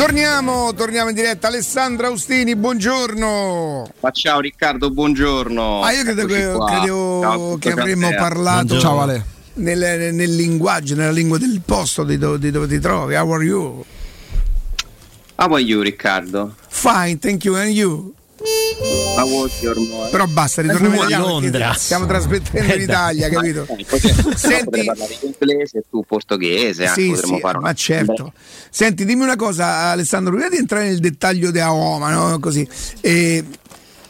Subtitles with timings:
[0.00, 1.48] Torniamo, torniamo in diretta.
[1.48, 3.86] Alessandra Austini, buongiorno.
[4.00, 5.82] Ma ciao Riccardo, buongiorno.
[5.82, 8.22] Ah, io credo che, credevo Ciao, che avremmo Andrea.
[8.22, 9.22] parlato Ciao Ale.
[9.56, 13.14] nel, nel linguaggio, nella lingua del posto di, do- di dove ti trovi.
[13.14, 13.84] How are you?
[15.36, 16.54] How are you Riccardo?
[16.66, 17.56] Fine, thank you.
[17.56, 18.14] And you?
[18.40, 20.10] Morning?
[20.10, 21.72] Però basta, ritorniamo in a Londra.
[21.74, 23.66] Stiamo trasmettendo in Eh, Italia, capito?
[23.66, 28.32] Potremmo Senti, parlare in inglese e tu portoghese, sì, potremmo sì, fare ma certo.
[28.70, 32.38] Senti, dimmi una cosa, Alessandro, prima di entrare nel dettaglio di Aoma, no?
[32.38, 32.66] Così,
[33.00, 33.44] eh,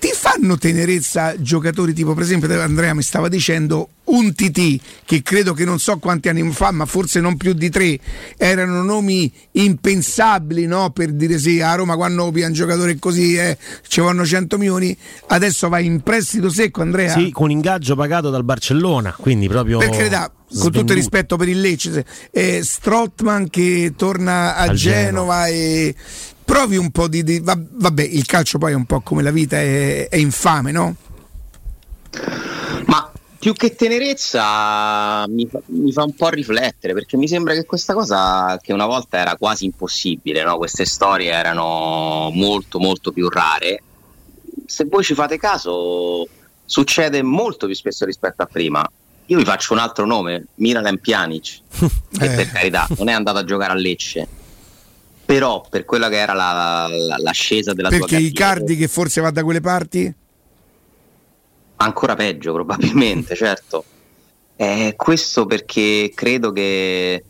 [0.00, 5.52] ti fanno tenerezza giocatori tipo, per esempio, Andrea mi stava dicendo un TT che credo
[5.52, 7.98] che non so quanti anni fa, ma forse non più di tre,
[8.38, 10.90] erano nomi impensabili no?
[10.90, 14.96] per dire sì, a Roma quando più un giocatore così eh, ci vanno 100 milioni,
[15.28, 17.12] adesso vai in prestito secco Andrea?
[17.12, 19.78] Sì, con ingaggio pagato dal Barcellona, quindi proprio.
[19.78, 24.74] Per carità, con tutto il rispetto per il Lecce, eh, Strottman che torna a Al
[24.74, 25.94] Genova e
[26.50, 29.30] provi un po' di, di- va- vabbè, il calcio poi è un po' come la
[29.30, 30.96] vita, è, è infame, no?
[32.86, 37.64] Ma più che tenerezza mi fa, mi fa un po' riflettere perché mi sembra che
[37.64, 40.56] questa cosa che una volta era quasi impossibile, no?
[40.56, 43.82] queste storie erano molto molto più rare.
[44.66, 46.26] Se voi ci fate caso
[46.64, 48.84] succede molto più spesso rispetto a prima.
[49.26, 51.86] Io vi faccio un altro nome, Miralem Pjanic, che
[52.26, 52.34] Eh.
[52.34, 54.26] per carità non è andato a giocare a Lecce,
[55.30, 58.88] però per quella che era la- la- l'ascesa della Perché sua i carriera, cardi che
[58.88, 60.12] forse va da quelle parti?
[61.76, 63.84] ancora peggio probabilmente, certo.
[64.56, 67.24] Eh, questo perché credo che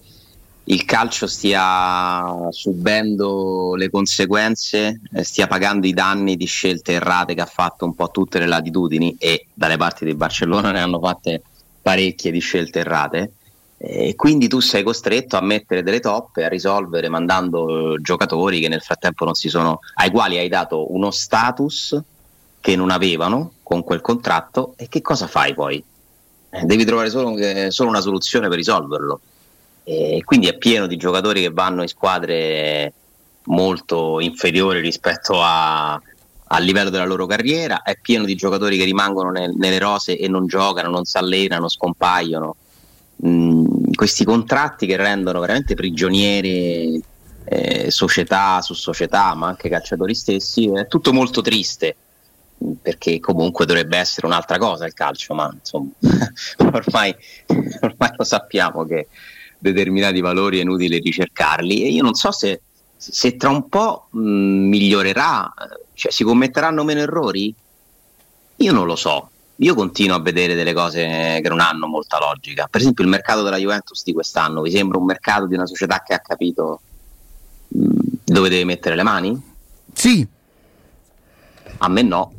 [0.64, 7.42] il calcio stia subendo le conseguenze, eh, stia pagando i danni di scelte errate che
[7.42, 11.42] ha fatto un po' tutte le latitudini e dalle parti di Barcellona ne hanno fatte
[11.82, 13.32] parecchie di scelte errate.
[13.82, 18.68] E quindi tu sei costretto a mettere delle toppe, a risolvere mandando eh, giocatori che
[18.68, 21.98] nel frattempo non si sono, ai quali hai dato uno status
[22.60, 25.82] che non avevano con quel contratto e che cosa fai poi?
[26.50, 29.20] Eh, devi trovare solo, eh, solo una soluzione per risolverlo.
[29.84, 32.92] E quindi è pieno di giocatori che vanno in squadre
[33.44, 35.94] molto inferiori rispetto a-
[36.52, 40.28] al livello della loro carriera, è pieno di giocatori che rimangono nel- nelle rose e
[40.28, 42.56] non giocano, non si allenano, scompaiono.
[43.94, 47.02] Questi contratti che rendono veramente prigionieri
[47.44, 51.96] eh, società su società, ma anche calciatori stessi, è tutto molto triste
[52.80, 55.90] perché comunque dovrebbe essere un'altra cosa il calcio, ma insomma
[56.72, 57.14] ormai,
[57.80, 59.08] ormai lo sappiamo che
[59.58, 62.60] determinati valori è inutile ricercarli e io non so se,
[62.96, 65.52] se tra un po' migliorerà,
[65.94, 67.54] cioè si commetteranno meno errori?
[68.56, 69.30] Io non lo so,
[69.62, 72.66] io continuo a vedere delle cose che non hanno molta logica.
[72.70, 76.02] Per esempio il mercato della Juventus di quest'anno, vi sembra un mercato di una società
[76.06, 76.80] che ha capito
[77.68, 79.40] dove deve mettere le mani?
[79.92, 80.26] Sì,
[81.78, 82.32] A me no.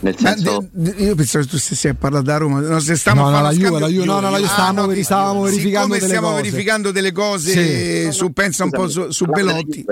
[0.00, 2.96] Nel senso, de- de- io pensavo che tu stessi a parlare da Roma, no, se
[2.96, 5.42] stiamo No, a no, la Juve, la Juve, no, no, la Juve, stavamo veri- stavamo
[5.42, 6.42] verificando delle stiamo cose.
[6.42, 8.12] verificando delle cose Sì.
[8.12, 9.84] su, pensa un po' su, su Belotti.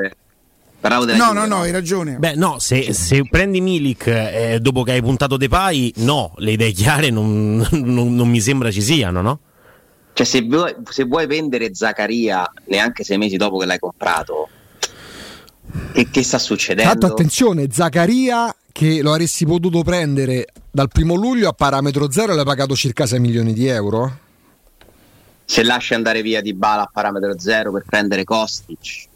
[0.85, 2.17] Parlavo della No, Juve, no, no, hai ragione.
[2.19, 6.73] Beh, no, se, se prendi Milik eh, dopo che hai puntato Depay, no, le idee
[6.73, 9.39] chiare non, non- non mi sembra ci siano, no?
[10.13, 14.47] Cioè, se vuoi, se vuoi vendere Zaccaria neanche sei mesi dopo che l'hai comprato,
[15.95, 16.91] che, che sta succedendo?
[16.91, 22.45] Tanto attenzione, Zaccaria che lo avresti potuto prendere dal primo luglio a parametro zero l'hai
[22.45, 24.19] pagato circa 6 milioni di euro.
[25.47, 29.13] Se lasci andare via di bala a parametro zero per prendere Kostic,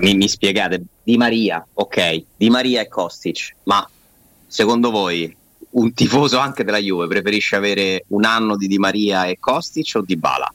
[0.00, 0.82] mi, mi spiegate?
[1.02, 3.88] Di Maria, ok, Di Maria e Kostic, ma
[4.46, 5.34] secondo voi
[5.70, 10.02] un tifoso anche della Juve preferisce avere un anno di Di Maria e Kostic o
[10.02, 10.52] Di Bala?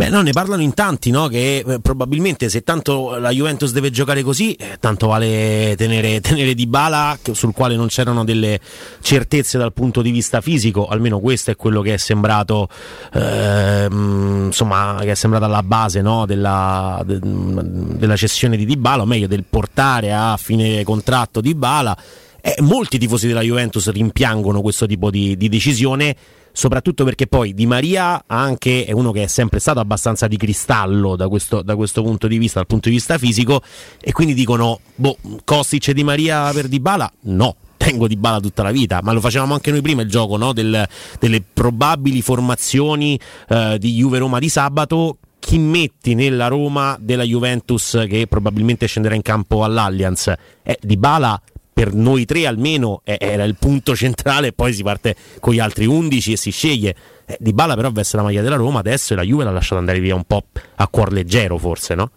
[0.00, 1.28] Beh, no, ne parlano in tanti, no?
[1.28, 6.54] Che eh, probabilmente se tanto la Juventus deve giocare così, eh, tanto vale tenere, tenere
[6.54, 8.58] Di Bala, sul quale non c'erano delle
[9.02, 12.70] certezze dal punto di vista fisico, almeno questo è quello che è sembrato,
[13.12, 16.24] ehm, insomma, che è sembrato alla base no?
[16.24, 21.54] della, de- della cessione di Di Bala, o meglio del portare a fine contratto Di
[21.54, 21.94] Bala.
[22.40, 26.16] Eh, molti tifosi della Juventus rimpiangono questo tipo di, di decisione,
[26.52, 31.16] soprattutto perché poi Di Maria anche è uno che è sempre stato abbastanza di cristallo
[31.16, 33.62] da questo, da questo punto di vista, dal punto di vista fisico,
[34.00, 37.10] e quindi dicono, boh, Kostic e Di Maria per Di Bala?
[37.22, 37.56] No.
[37.80, 40.52] Tengo di bala tutta la vita, ma lo facevamo anche noi prima il gioco no?
[40.52, 40.86] Del-
[41.18, 43.18] delle probabili formazioni
[43.48, 49.14] eh, di Juve Roma di sabato chi metti nella Roma della Juventus che probabilmente scenderà
[49.14, 50.32] in campo all'Allianz?
[50.62, 51.40] Eh, di Bala
[51.72, 55.86] per noi tre almeno eh, era il punto centrale poi si parte con gli altri
[55.86, 56.94] 11 e si sceglie.
[57.26, 59.78] Eh, di Bala però veste la maglia della Roma adesso e la Juve l'ha lasciata
[59.78, 60.44] andare via un po'
[60.76, 62.10] a cuor leggero forse, no?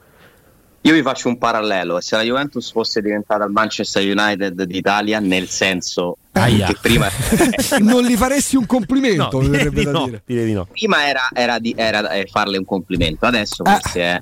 [0.86, 5.48] Io vi faccio un parallelo, se la Juventus fosse diventata il Manchester United d'Italia, nel
[5.48, 6.68] senso Aia.
[6.68, 7.08] che prima,
[7.80, 10.22] non gli faresti un complimento, mi direi verrebbe di da no, dire.
[10.26, 10.68] direi di no.
[10.70, 13.80] prima era, era di- era, eh, farle un complimento, adesso Ah.
[13.80, 14.20] forse è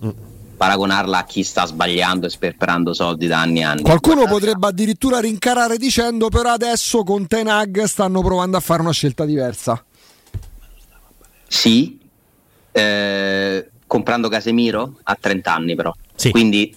[0.62, 3.82] paragonarla a chi sta sbagliando e sperperando soldi da anni e anni.
[3.82, 8.92] Qualcuno potrebbe addirittura rincarare dicendo però adesso con Ten Hag stanno provando a fare una
[8.92, 9.84] scelta diversa.
[11.48, 12.00] Sì,
[12.72, 16.30] eh, comprando Casemiro a 30 anni però, Sì.
[16.30, 16.76] quindi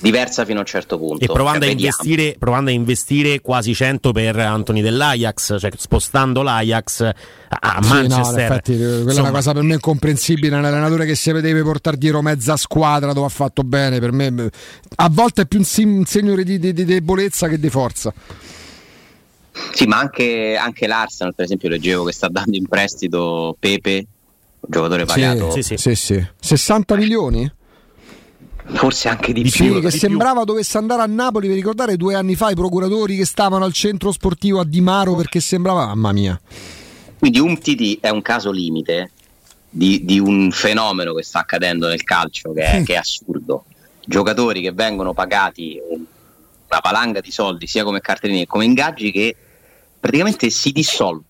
[0.00, 1.24] diversa fino a un certo punto.
[1.24, 6.42] E provando, Cioè, a investire, provando a investire quasi 100 per Anthony dell'Ajax, cioè spostando
[6.42, 7.00] l'Ajax
[7.48, 8.50] a, Sì, no, Manchester.
[8.52, 10.56] effetti eh, quella è Insomma, una cosa per me incomprensibile.
[10.56, 14.26] Un allenatore che si deve portare dietro mezza squadra dove ha fatto bene, per me
[14.26, 14.50] eh,
[14.96, 15.64] a volte è più un,
[16.04, 18.12] segno di, di- di debolezza che di forza.
[19.72, 24.06] Sì, ma anche, anche l'Arsenal, per esempio, leggevo che sta dando in prestito Pepe,
[24.60, 25.76] un giocatore pagato sì, sì.
[25.78, 26.26] Sì, sì.
[26.40, 27.50] 60 milioni?
[28.74, 29.74] Forse anche di, Di più.
[29.74, 31.48] Sì, che di sembrava dovesse andare a Napoli.
[31.48, 35.14] Vi ricordate due anni fa i procuratori che stavano al centro sportivo a Di Maro
[35.14, 36.40] perché sembrava, mamma mia.
[37.18, 39.10] Quindi un TD è un caso limite
[39.68, 43.64] di, di un fenomeno che sta accadendo nel calcio che è, che è assurdo.
[44.04, 49.34] Giocatori che vengono pagati una valanga di soldi sia come cartellini che come ingaggi che
[49.98, 51.24] praticamente si dissolvono,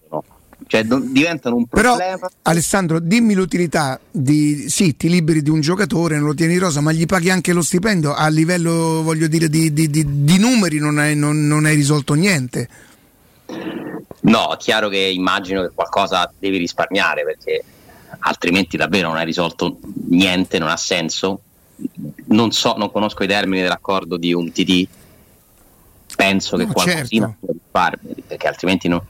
[0.69, 2.29] cioè diventano un Però problema.
[2.43, 6.91] Alessandro, dimmi l'utilità di sì, ti liberi di un giocatore, non lo tieni rosa, ma
[6.93, 10.99] gli paghi anche lo stipendio a livello, voglio dire, di, di- di- di numeri non
[10.99, 12.69] hai, non- non hai risolto niente.
[14.23, 17.63] No, è chiaro che immagino che qualcosa devi risparmiare perché
[18.21, 19.79] altrimenti davvero non hai risolto
[20.09, 21.43] niente, non ha senso.
[22.27, 24.87] Non so, non conosco i termini dell'accordo di un TD.
[26.17, 27.53] Penso che No, qualcosina certo.
[27.53, 29.05] risparmi, perché altrimenti no-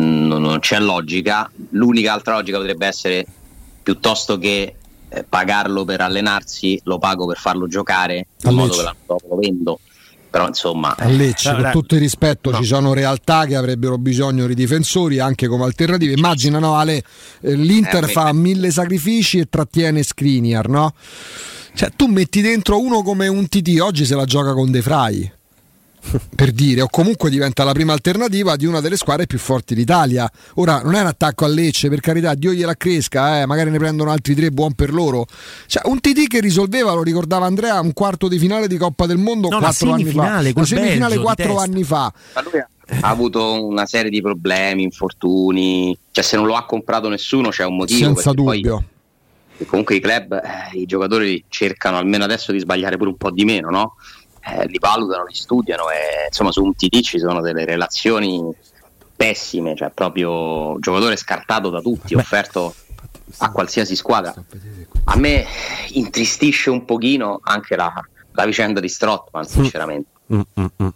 [0.00, 1.50] non, c'è logica.
[1.70, 3.26] L'unica altra logica potrebbe essere
[3.82, 4.74] piuttosto che
[5.08, 9.26] eh, pagarlo per allenarsi, lo pago per farlo giocare A in modo che l'anno dopo
[9.28, 9.80] lo vendo.
[10.30, 12.56] Però insomma, A Lecce, Allora, con tutto il rispetto, no.
[12.56, 16.14] ci sono realtà che avrebbero bisogno di difensori anche come alternative.
[16.14, 17.04] Immagina, no, Ale,
[17.42, 20.94] eh, l'Inter Eh, fa mille sacrifici e trattiene Skriniar, no?
[21.74, 25.32] Cioè, tu metti dentro uno come un TT, oggi se la gioca con De Frey.
[26.34, 30.30] Per dire, o comunque diventa la prima alternativa di una delle squadre più forti d'Italia.
[30.54, 33.78] Ora non è un attacco a Lecce, per carità, Dio gliela cresca, eh, magari ne
[33.78, 35.26] prendono altri tre, buon per loro.
[35.66, 39.18] Cioè, un TT che risolveva, lo ricordava Andrea, un quarto di finale di Coppa del
[39.18, 40.42] Mondo No, quattro anni fa.
[40.42, 42.12] La semifinale quattro anni fa.
[42.34, 42.60] Ma lui
[43.00, 47.64] ha avuto una serie di problemi, infortuni, cioè se non lo ha comprato nessuno c'è
[47.64, 48.04] un motivo.
[48.04, 48.84] Senza perché poi dubbio.
[49.66, 53.44] comunque i club, eh, i giocatori cercano almeno adesso di sbagliare pure un po' di
[53.44, 53.94] meno, no?
[54.44, 58.42] Eh, li valutano, li studiano e insomma su un TD ci sono delle relazioni
[59.14, 62.74] pessime, cioè proprio giocatore scartato da tutti, offerto
[63.38, 64.34] a qualsiasi squadra.
[65.04, 65.46] A me
[65.90, 67.92] intristisce un pochino anche la,
[68.32, 70.10] la vicenda di Strottman, sinceramente.
[70.32, 70.88] Mm, mm, mm.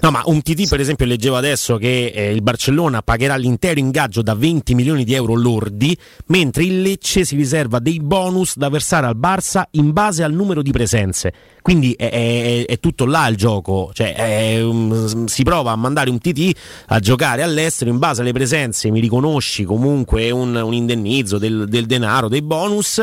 [0.00, 4.20] No, ma un TT per esempio leggevo adesso che eh, il Barcellona pagherà l'intero ingaggio
[4.22, 5.96] da 20 milioni di euro lordi,
[6.26, 10.60] mentre il Lecce si riserva dei bonus da versare al Barça in base al numero
[10.62, 11.32] di presenze.
[11.62, 16.10] Quindi è, è- è tutto là il gioco, cioè è un- si prova a mandare
[16.10, 16.52] un TT
[16.88, 21.86] a giocare all'estero in base alle presenze, mi riconosci comunque un, un indennizzo del, del
[21.86, 23.02] denaro, dei bonus,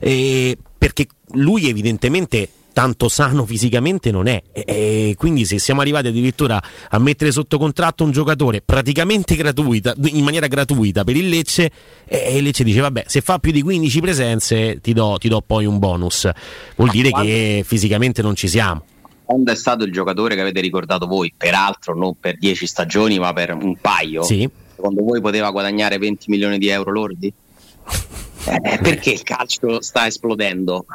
[0.00, 6.08] eh, perché lui evidentemente tanto sano fisicamente non è e, e quindi se siamo arrivati
[6.08, 11.70] addirittura a mettere sotto contratto un giocatore praticamente gratuita in maniera gratuita per il Lecce
[12.06, 15.42] e, il Lecce dice vabbè se fa più di 15 presenze ti do, ti do
[15.44, 16.28] poi un bonus
[16.76, 18.84] vuol dire che fisicamente non ci siamo
[19.24, 23.32] Quando è stato il giocatore che avete ricordato voi, peraltro non per 10 stagioni ma
[23.32, 24.48] per un paio, sì
[24.80, 27.32] secondo voi poteva guadagnare 20 milioni di euro lordi?
[28.42, 30.86] Eh, perché il calcio sta esplodendo?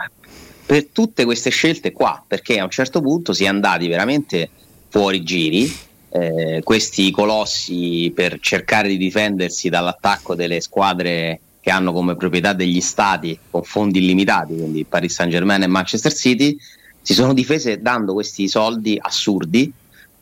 [0.65, 4.49] Per tutte queste scelte qua, perché a un certo punto si è andati veramente
[4.89, 5.71] fuori giri,
[6.09, 12.81] eh, questi colossi per cercare di difendersi dall'attacco delle squadre che hanno come proprietà degli
[12.81, 16.57] stati con fondi illimitati, quindi Paris Saint Germain e Manchester City,
[17.01, 19.71] si sono difese dando questi soldi assurdi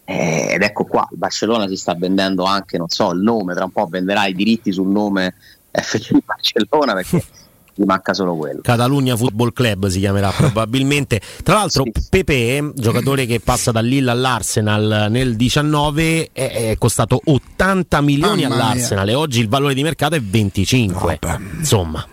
[0.05, 3.63] eh, ed ecco qua, il Barcellona si sta vendendo anche, non so, il nome, tra
[3.63, 5.35] un po' venderà i diritti sul nome
[5.71, 7.23] FC Barcellona perché
[7.75, 8.61] gli manca solo quello.
[8.61, 11.19] Catalogna Football Club si chiamerà probabilmente.
[11.43, 12.07] Tra l'altro, Sì.
[12.09, 18.55] Pepe, giocatore che passa da Lille all'Arsenal nel 19, è, è costato 80 milioni Mamma
[18.55, 18.65] mia.
[18.65, 21.19] all'Arsenal e oggi il valore di mercato è 25.
[21.57, 22.05] Insomma,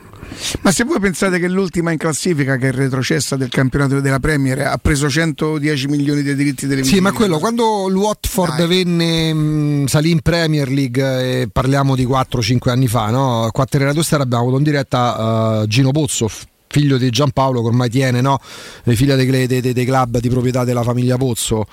[0.63, 4.61] Ma se voi pensate che l'ultima in classifica, che è retrocessa del campionato della Premier,
[4.61, 6.97] ha preso 110 milioni di diritti televisivi.
[6.97, 8.67] Sì, ma quello quando il Watford Dai.
[8.67, 13.49] venne mh, salì in Premier League, parliamo di 4-5 anni fa, no?
[13.53, 16.29] Quattro Radostar abbiamo avuto in diretta eh, Gino Pozzo,
[16.67, 18.39] figlio di Giampaolo che ormai tiene no?
[18.85, 21.67] le figlie dei, dei, dei, club di proprietà della famiglia Pozzo.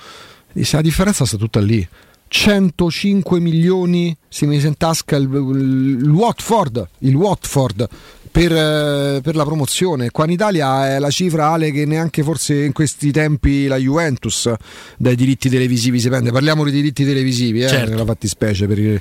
[0.52, 1.86] Dice, la differenza sta tutta lì.
[2.30, 7.88] 105 milioni si mise in tasca il, il, il Watford, il Watford
[8.38, 10.10] per, eh, per, la promozione.
[10.10, 14.52] Qua in Italia è la cifra Ale che neanche forse in questi tempi la Juventus
[14.96, 16.30] dai diritti televisivi si prende.
[16.30, 17.90] Parliamo di diritti televisivi, eh, certo.
[17.90, 19.00] nella fattispecie per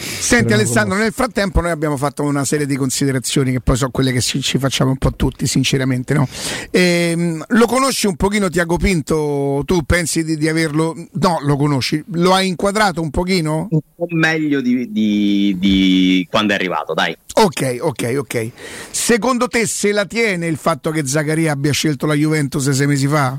[0.00, 4.12] Senti Alessandro, nel frattempo noi abbiamo fatto una serie di considerazioni che poi sono quelle
[4.12, 6.14] che ci, ci facciamo un po' tutti, sinceramente.
[6.14, 6.28] No?
[6.70, 9.62] E, ehm, lo conosci un pochino Tiago Pinto?
[9.64, 10.94] Tu pensi di, di, averlo...
[11.12, 12.02] No, lo conosci.
[12.12, 13.66] Lo hai inquadrato un pochino?
[13.70, 17.16] Un po' meglio di, di, di quando è arrivato, dai.
[17.34, 18.50] Ok, ok, ok.
[18.90, 23.08] Secondo te se la tiene il fatto che Zaccaria abbia scelto la Juventus sei mesi
[23.08, 23.38] fa?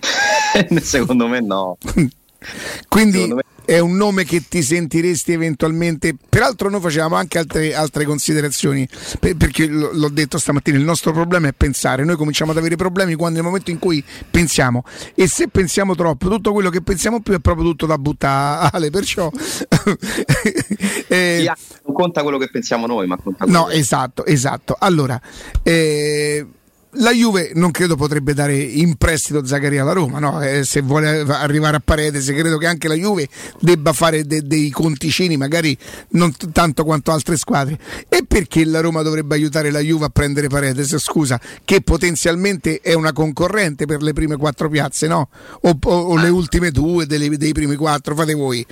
[0.80, 1.76] Secondo me no.
[2.88, 6.14] Quindi è un nome che ti sentiresti eventualmente.
[6.28, 11.48] Peraltro, noi facevamo anche altre, altre considerazioni, per, perché l'ho detto stamattina: il nostro problema
[11.48, 12.04] è pensare.
[12.04, 16.28] Noi cominciamo ad avere problemi quando nel momento in cui pensiamo, e se pensiamo troppo,
[16.28, 18.90] tutto quello che pensiamo più è proprio tutto da buttare.
[18.94, 19.30] Perciò,
[21.08, 21.50] eh,
[21.84, 23.76] non conta quello che pensiamo noi, ma conta quello No, che...
[23.76, 24.76] esatto, esatto.
[24.78, 25.20] Allora,
[25.62, 26.46] eh,
[26.94, 30.40] la Juve non credo potrebbe dare in prestito Zaccaria alla Roma, no?
[30.40, 33.28] eh, se vuole arrivare a Paredes, credo che anche la Juve
[33.60, 35.76] debba fare de- dei conticini, magari
[36.10, 37.78] non t- tanto quanto altre squadre.
[38.08, 40.96] E perché la Roma dovrebbe aiutare la Juve a prendere Paredes?
[40.98, 45.28] Scusa, che potenzialmente è una concorrente per le prime quattro piazze, no?
[45.62, 48.64] O, o, o le ultime due delle, dei primi quattro, fate voi.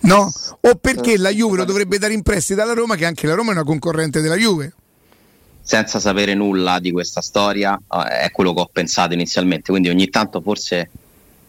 [0.00, 0.30] No?
[0.60, 3.50] O perché la Juve lo dovrebbe dare in prestito alla Roma, che anche la Roma
[3.50, 4.72] è una concorrente della Juve?
[5.64, 9.70] Senza sapere nulla di questa storia, eh, è quello che ho pensato inizialmente.
[9.70, 10.90] Quindi ogni tanto forse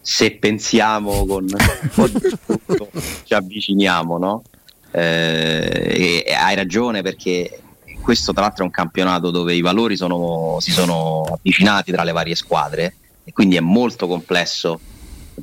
[0.01, 2.89] se pensiamo con un po' di tutto
[3.25, 4.43] ci avviciniamo, no?
[4.91, 7.59] Eh, hai ragione perché
[8.01, 12.13] questo tra l'altro è un campionato dove i valori sono, si sono avvicinati tra le
[12.13, 12.95] varie squadre
[13.25, 14.79] e quindi è molto complesso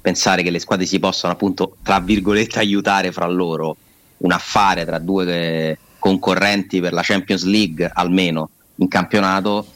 [0.00, 3.76] pensare che le squadre si possano appunto tra virgolette aiutare fra loro
[4.18, 9.66] un affare tra due concorrenti per la Champions League almeno in campionato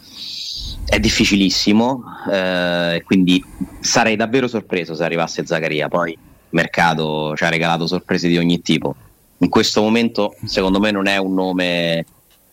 [0.85, 3.43] è difficilissimo, eh, quindi
[3.81, 5.89] sarei davvero sorpreso se arrivasse Zaccaria.
[5.89, 6.19] Poi il
[6.51, 8.95] mercato ci ha regalato sorprese di ogni tipo.
[9.39, 12.07] In questo momento, secondo me, non è un nome uh,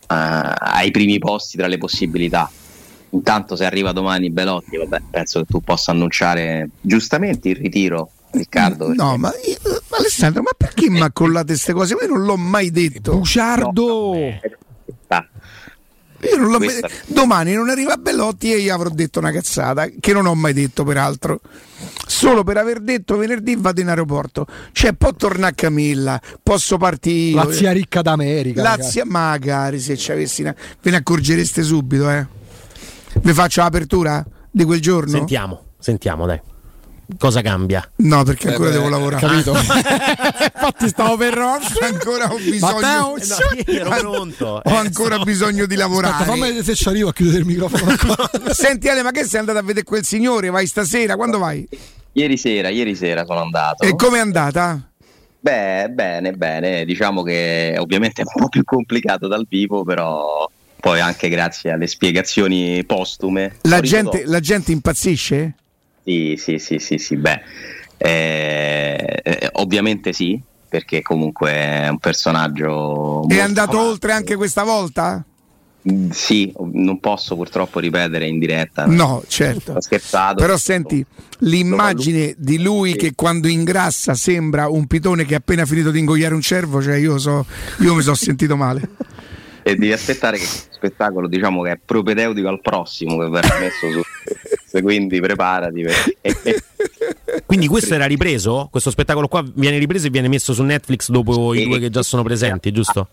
[0.07, 2.50] ai primi posti tra le possibilità.
[3.12, 8.91] Intanto, se arriva domani Belotti, vabbè, penso che tu possa annunciare giustamente il ritiro Riccardo.
[8.93, 9.59] No, ma io,
[9.89, 11.95] Alessandro, ma perché mi accollate queste cose?
[12.00, 13.17] Io non l'ho mai detto.
[13.17, 14.13] Buciardo!
[14.13, 14.39] No,
[16.30, 16.89] io non l'ho Questa...
[17.08, 20.84] Domani non arriva Bellotti e io avrò detto una cazzata, che non ho mai detto
[20.84, 21.42] peraltro.
[22.06, 24.46] Solo per aver detto venerdì vado in aeroporto.
[24.72, 27.44] Cioè, può tornare a Camilla, posso partire.
[27.44, 28.62] La zia ricca d'America.
[28.62, 30.56] La zia, magari se ci avessi una...
[30.82, 32.25] Ve ne accorgereste subito, eh.
[33.22, 35.12] Vi faccio l'apertura di quel giorno?
[35.12, 36.39] Sentiamo, sentiamo, dai
[37.17, 37.88] cosa cambia?
[37.98, 39.25] No, perché ancora eh devo lavorare.
[39.25, 39.51] Capito?
[39.57, 44.62] Infatti stavo per ancora ho bisogno Matteo, no, ero pronto.
[44.63, 45.24] Ho ancora so.
[45.24, 46.24] bisogno di lavorare.
[46.24, 47.95] Aspetta, fammi se ci arrivo a chiudere il microfono.
[48.51, 50.50] Senti Ale, ma che sei andato a vedere quel signore?
[50.50, 51.15] Vai stasera?
[51.15, 51.67] Quando vai?
[52.13, 53.83] Ieri sera, ieri sera sono andato.
[53.83, 54.79] E com'è andata?
[55.39, 56.86] Beh, bene, bene.
[56.86, 61.88] Diciamo che ovviamente è un po' più complicato dal vivo, però poi anche grazie alle
[61.88, 63.57] spiegazioni postume.
[63.63, 65.55] La, gente, la gente impazzisce?
[66.03, 67.15] Sì, sì, sì, sì, sì.
[67.15, 67.41] beh,
[67.98, 73.27] eh, eh, ovviamente sì, perché comunque è un personaggio...
[73.27, 73.89] È andato amato.
[73.89, 75.24] oltre anche questa volta?
[75.91, 78.86] Mm, sì, non posso purtroppo ripetere in diretta.
[78.86, 79.74] No, certo.
[79.74, 80.36] Ho scherzato.
[80.36, 81.05] Però senti,
[81.39, 82.98] l'immagine di lui sì.
[82.98, 86.95] che quando ingrassa sembra un pitone che ha appena finito di ingoiare un cervo, cioè
[86.95, 87.45] io, so,
[87.79, 88.89] io mi sono sentito male.
[89.62, 93.91] E devi aspettare che questo spettacolo diciamo che è propedeutico al prossimo che verrà messo
[93.91, 94.01] su
[94.82, 95.84] quindi preparati.
[95.84, 96.63] Perché...
[97.46, 98.68] quindi questo era ripreso?
[98.72, 101.62] Questo spettacolo qua viene ripreso e viene messo su Netflix dopo sì.
[101.62, 103.08] i due che già sono presenti, giusto?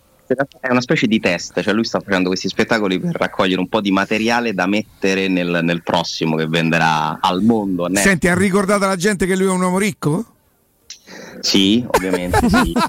[0.61, 3.81] È una specie di test, cioè lui sta facendo questi spettacoli per raccogliere un po'
[3.81, 7.89] di materiale da mettere nel, nel prossimo che venderà al mondo.
[7.95, 10.25] Senti, ha ricordato alla gente che lui è un uomo ricco?
[11.41, 12.73] Sì, ovviamente sì.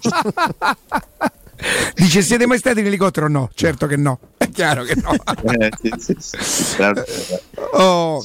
[1.97, 3.29] Dice siete mai stati in elicottero?
[3.29, 4.19] No, certo che no.
[4.37, 5.13] È chiaro che no.
[5.59, 6.77] eh, sì, sì, sì.
[7.73, 8.23] Oh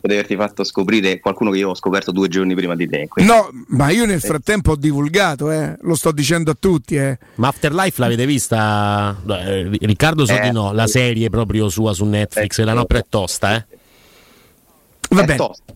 [0.00, 3.08] di averti fatto scoprire qualcuno che io ho scoperto due giorni prima di te.
[3.08, 3.30] Quindi.
[3.30, 5.76] No, ma io nel frattempo ho divulgato, eh.
[5.80, 6.96] lo sto dicendo a tutti.
[6.96, 7.18] Eh.
[7.36, 9.16] Ma Afterlife l'avete vista?
[9.28, 13.04] Eh, Riccardo so eh, di no, la serie proprio sua su Netflix, la nostra è
[13.08, 13.66] tosta, eh.
[15.10, 15.36] Va bene.
[15.36, 15.74] Tosta,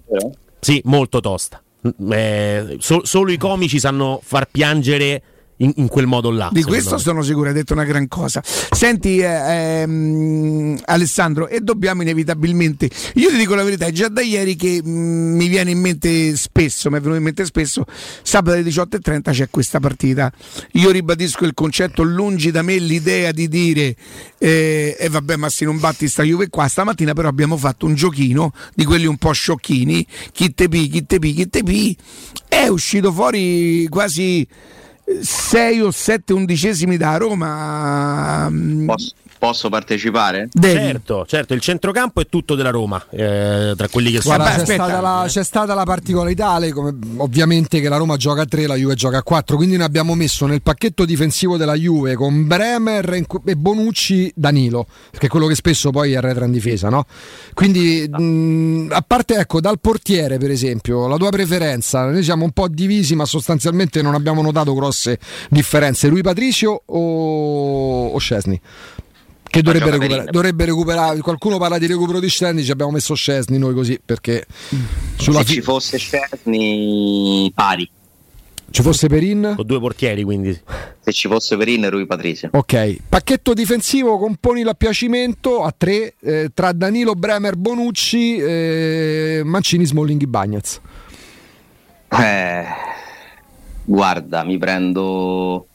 [0.61, 1.63] Sì, molto tosta.
[2.11, 5.23] Eh, so, solo i comici sanno far piangere
[5.61, 6.51] in, in quel modo là.
[6.53, 7.01] Di questo me.
[7.01, 8.43] sono sicuro, hai detto una gran cosa.
[8.45, 14.21] Senti eh, ehm, Alessandro, e dobbiamo inevitabilmente, io ti dico la verità, è già da
[14.21, 17.85] ieri che mh, mm, mi viene in mente spesso, mi è venuto in mente spesso,
[18.23, 20.33] sabato alle 18.30 c'è questa partita.
[20.73, 23.95] Io ribadisco il concetto, lungi da me l'idea di dire,
[24.39, 27.87] e eh, eh, vabbè ma se non batti sta Juve qua, stamattina però abbiamo fatto
[27.87, 31.63] un giochino di quelli un po' sciocchini, chi te pi, chi te pi, chi te
[31.63, 31.97] pi,
[32.49, 34.47] è uscito fuori quasi
[35.23, 38.51] 6 o 7 undicesimi da Roma.
[38.87, 40.51] Posso, Posso partecipare?
[40.53, 40.79] Devi.
[40.79, 44.65] Certo, certo, il centrocampo è tutto della Roma, eh, tra quelli che Guarda, sono.
[44.65, 48.67] C'è, stata la, c'è stata la particolarità, come, ovviamente che la Roma gioca a 3,
[48.67, 52.47] la Juve gioca a 4, quindi ne abbiamo messo nel pacchetto difensivo della Juve con
[52.47, 57.07] Bremer e Bonucci Danilo, perché è quello che spesso poi arretra in difesa, no?
[57.55, 62.51] Quindi, mh, a parte ecco, dal portiere per esempio, la tua preferenza, noi siamo un
[62.51, 65.19] po' divisi ma sostanzialmente non abbiamo notato grosse
[65.49, 68.61] differenze, lui Patricio o, o Scesni?
[69.51, 73.59] Che dovrebbe recuperare, dovrebbe recuperare, qualcuno parla di recupero di Scesni, ci abbiamo messo Scesni
[73.59, 74.47] noi così perché
[75.17, 77.91] sulla se fi- ci fosse Scesni pari.
[78.71, 79.55] Ci fosse Perin?
[79.57, 80.57] Con due portieri quindi.
[81.01, 82.51] Se ci fosse Perin Rui Patrizio.
[82.53, 90.25] Ok, pacchetto difensivo componi l'appiacimento a tre eh, tra Danilo, Bremer, Bonucci, eh, Mancini, Smalling,
[90.27, 90.81] Bagnez.
[92.09, 92.65] Eh,
[93.85, 95.67] guarda, mi prendo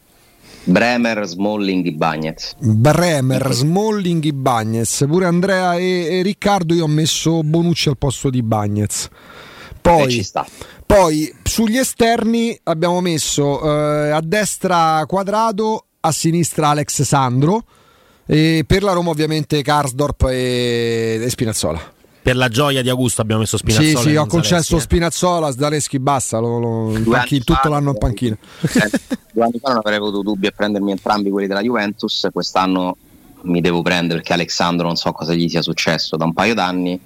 [0.66, 2.56] Bremer, Smalling, Bagnez.
[2.60, 5.06] Bremer, Smalling, Bagnez.
[5.08, 9.08] Pure Andrea e, e, Riccardo io ho messo Bonucci al posto di Bagnez.
[9.80, 10.28] Poi,
[10.86, 17.64] poi sugli esterni abbiamo messo eh, a destra Quadrado, a sinistra Alex Sandro.
[18.26, 21.94] E per la Roma ovviamente Karsdorp e, e Spinazzola
[22.26, 24.00] per la gioia di Augusto abbiamo messo Spinazzola.
[24.00, 24.80] Sì, sì, ho concesso eh.
[24.80, 28.36] Spinazzola, Sdaleschi basta, lo, lo, panchina, tutto l'anno in panchina.
[29.32, 32.98] Due anni fa non avrei avuto dubbi a prendermi entrambi quelli della Juventus, quest'anno
[33.42, 37.00] mi devo prendere perché Alessandro non so cosa gli sia successo da un paio d'anni,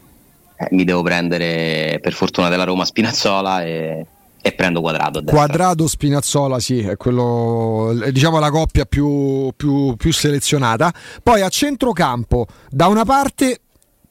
[0.55, 4.05] eh, mi devo prendere per fortuna della Roma Spinazzola e,
[4.41, 5.21] e prendo Quadrado.
[5.25, 10.93] Quadrado Spinazzola, sì, è quello, diciamo la coppia più, più, più selezionata.
[11.21, 13.63] Poi a centrocampo, da una parte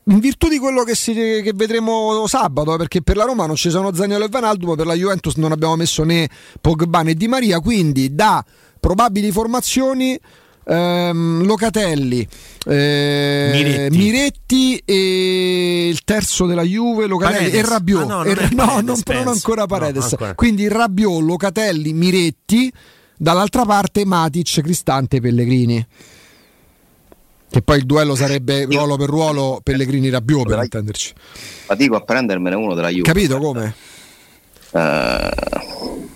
[0.09, 3.71] in virtù di quello che, si, che, vedremo sabato, perché per la Roma non ci
[3.71, 6.29] sono Zaniolo e Vanaldum, per la Juventus non abbiamo messo né
[6.61, 8.45] Pogba né Di Maria, quindi da
[8.81, 10.19] probabili formazioni
[10.65, 12.27] ehm, Locatelli,
[12.67, 13.97] eh, Miretti.
[13.99, 14.83] Miretti.
[14.85, 17.67] e il terzo della Juve, Locatelli Paredes.
[17.67, 18.03] e Rabiot.
[18.03, 20.05] Ah, no, non, e, no, non, non, ancora Paredes.
[20.05, 20.35] No, ancora.
[20.35, 22.73] Quindi Rabiot, Locatelli, Miretti,
[23.17, 25.87] dall'altra parte Matic, Cristante, Pellegrini.
[27.51, 31.15] Che poi il duello sarebbe ruolo per ruolo Pellegrini Rabiot per intenderci.
[31.69, 33.03] Ma dico a prendermene uno della Juve.
[33.03, 33.75] Capito come?
[34.71, 36.07] Uh,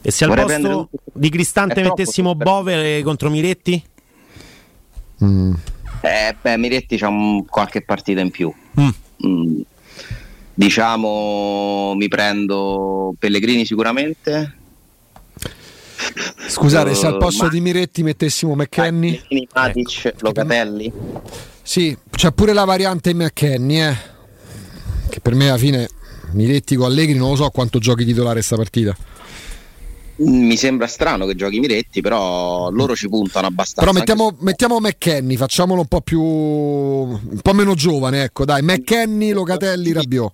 [0.00, 3.82] e se al posto di Cristante mettessimo Bove contro Miretti?
[5.22, 5.54] Mm.
[6.00, 8.52] Eh, beh, Miretti c'ha un, qualche partita in più.
[8.80, 8.88] Mm.
[9.26, 9.60] Mm.
[10.54, 14.60] Diciamo, mi prendo Pellegrini sicuramente
[16.48, 17.50] Scusate, se al posto Ma...
[17.50, 19.20] di Miretti mettessimo McKenny,
[19.54, 20.26] Matic, ecco.
[20.26, 20.92] Locatelli.
[21.62, 23.96] Sì, c'è pure la variante McKenny, eh.
[25.08, 25.88] che per me alla fine
[26.32, 28.96] Miretti con Allegri non lo so quanto giochi titolare questa partita.
[30.14, 33.80] Mi sembra strano che giochi Miretti, però loro ci puntano abbastanza.
[33.80, 39.32] Però mettiamo, mettiamo McKenny, facciamolo un po' più un po' meno giovane, ecco, dai, McKenny,
[39.32, 40.32] Locatelli, Rabiot.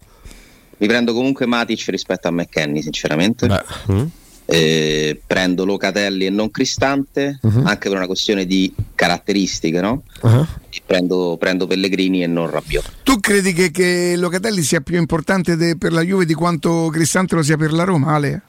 [0.78, 3.46] Mi prendo comunque Matic rispetto a McKenny, sinceramente.
[3.46, 3.64] Beh.
[3.92, 4.07] Mm
[4.51, 7.65] eh, prendo Locatelli e non Cristante, uh-huh.
[7.65, 10.05] anche per una questione di caratteristiche, no?
[10.23, 10.47] Uh-huh.
[10.87, 12.91] Prendo, prendo, Pellegrini e non Rabiot.
[13.03, 17.35] Tu credi che, che Locatelli sia più importante de, per la Juve di quanto Cristante
[17.35, 18.43] lo sia per la Roma, Ale?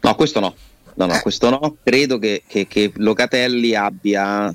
[0.00, 0.54] No, questo no.
[0.94, 1.20] No, no, eh.
[1.20, 1.76] questo no.
[1.82, 4.54] Credo che, che, che Locatelli abbia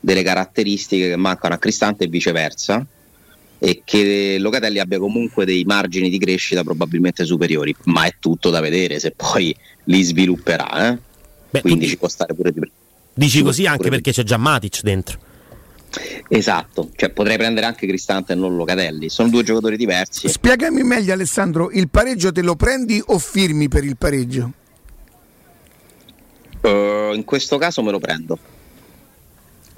[0.00, 2.84] delle caratteristiche che mancano a Cristante e viceversa
[3.64, 8.60] e che Locatelli abbia comunque dei margini di crescita probabilmente superiori, ma è tutto da
[8.60, 10.92] vedere se poi li svilupperà.
[10.92, 10.98] Eh?
[11.48, 12.70] Beh, Quindi ci può stare pure di più.
[13.14, 15.18] Dici così anche perché c'è già Matic dentro.
[16.28, 20.28] Esatto, cioè potrei prendere anche Cristante e non Locatelli, sono due giocatori diversi.
[20.28, 24.52] Spiegami meglio Alessandro, il pareggio te lo prendi o firmi per il pareggio?
[26.60, 28.38] Uh, in questo caso me lo prendo.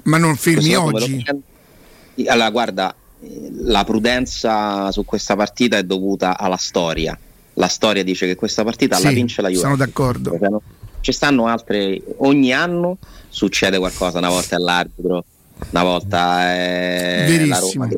[0.03, 1.23] Ma non firmi oggi?
[2.25, 7.17] Allora guarda, la prudenza su questa partita è dovuta alla storia.
[7.53, 9.61] La storia dice che questa partita sì, la vince la Juve.
[9.61, 10.61] Sono d'accordo.
[10.99, 12.97] Ci stanno altre, ogni anno
[13.29, 15.25] succede qualcosa, una volta è l'arbitro,
[15.71, 17.97] una volta è la Roma che,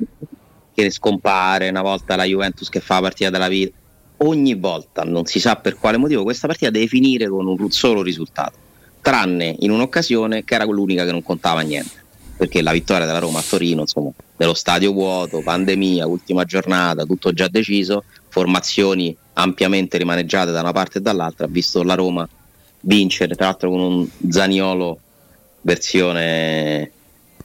[0.74, 3.76] che scompare, una volta la Juventus che fa la partita della vita.
[4.18, 8.02] Ogni volta, non si sa per quale motivo, questa partita deve finire con un solo
[8.02, 8.58] risultato.
[9.02, 12.04] tranne in un'occasione che era l'unica che non contava niente,
[12.40, 17.34] perché la vittoria della Roma a Torino, insomma, nello stadio vuoto, pandemia, ultima giornata, tutto
[17.34, 22.26] già deciso, formazioni ampiamente rimaneggiate da una parte e dall'altra, ha visto la Roma
[22.82, 25.00] vincere, tra l'altro con un Zaniolo
[25.64, 26.92] versione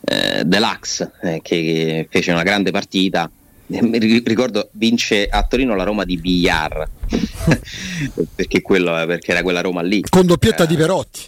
[0.05, 3.29] eh, deluxe eh, che, fece una grande partita.
[3.67, 6.89] Mi ricordo vince a Torino la Roma di Villar
[8.33, 10.03] perché, quello, perché era quella Roma lì.
[10.03, 11.21] Con doppietta eh, di Perotti.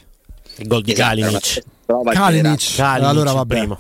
[0.58, 3.78] Il gol di esatto, Kalinic Kalinic, Kalinic allora va bene primo.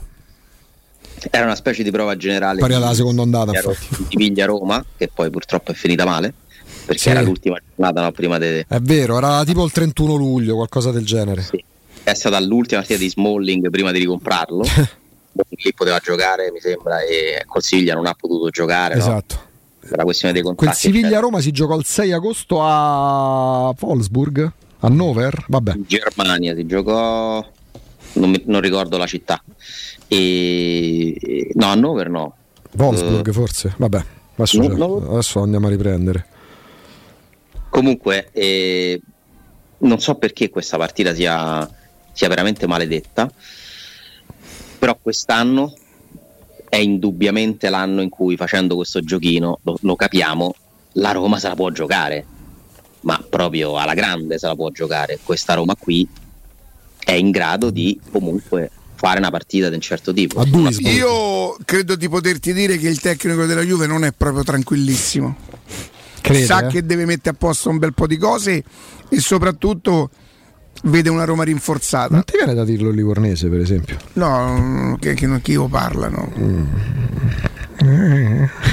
[1.30, 3.58] era una specie di prova generale Pari alla seconda ondata di,
[4.08, 6.32] di Viglia Roma che poi purtroppo è finita male
[6.86, 7.08] perché sì.
[7.08, 8.64] era l'ultima giornata no, prima de...
[8.68, 11.42] è vero era tipo il 31 luglio qualcosa del genere.
[11.42, 11.62] Sì.
[12.04, 14.64] è stata l'ultima partita di Smalling prima di ricomprarlo.
[15.50, 19.34] Lì poteva giocare mi sembra e col Siviglia non ha potuto giocare esatto.
[19.34, 19.46] No?
[19.86, 24.52] per la questione dei contratti quel Siviglia-Roma si giocò il 6 agosto a Wolfsburg?
[24.80, 25.74] Hannover vabbè.
[25.74, 27.44] In Germania si giocò
[28.16, 29.42] non, mi, non ricordo la città
[30.08, 31.50] e...
[31.54, 32.36] no Hannover no
[32.76, 35.10] Wolfsburg uh, forse vabbè adesso, no, no.
[35.12, 36.26] adesso andiamo a riprendere
[37.68, 39.00] comunque eh,
[39.78, 41.68] non so perché questa partita sia,
[42.12, 43.30] sia veramente maledetta
[44.78, 45.72] però quest'anno
[46.68, 50.54] è indubbiamente l'anno in cui facendo questo giochino, lo, lo capiamo,
[50.92, 52.26] la Roma se la può giocare,
[53.00, 55.18] ma proprio alla grande se la può giocare.
[55.22, 56.06] Questa Roma qui
[57.06, 60.42] è in grado di comunque fare una partita di un certo tipo.
[60.80, 65.36] Io credo di poterti dire che il tecnico della Juve non è proprio tranquillissimo.
[66.20, 66.66] Crede, Sa eh?
[66.66, 68.64] che deve mettere a posto un bel po' di cose
[69.08, 70.10] e soprattutto
[70.82, 72.12] vede una Roma rinforzata.
[72.12, 73.96] Non ti viene da dirlo il livornese, per esempio?
[74.14, 76.32] No, che, che non chi io parla, no.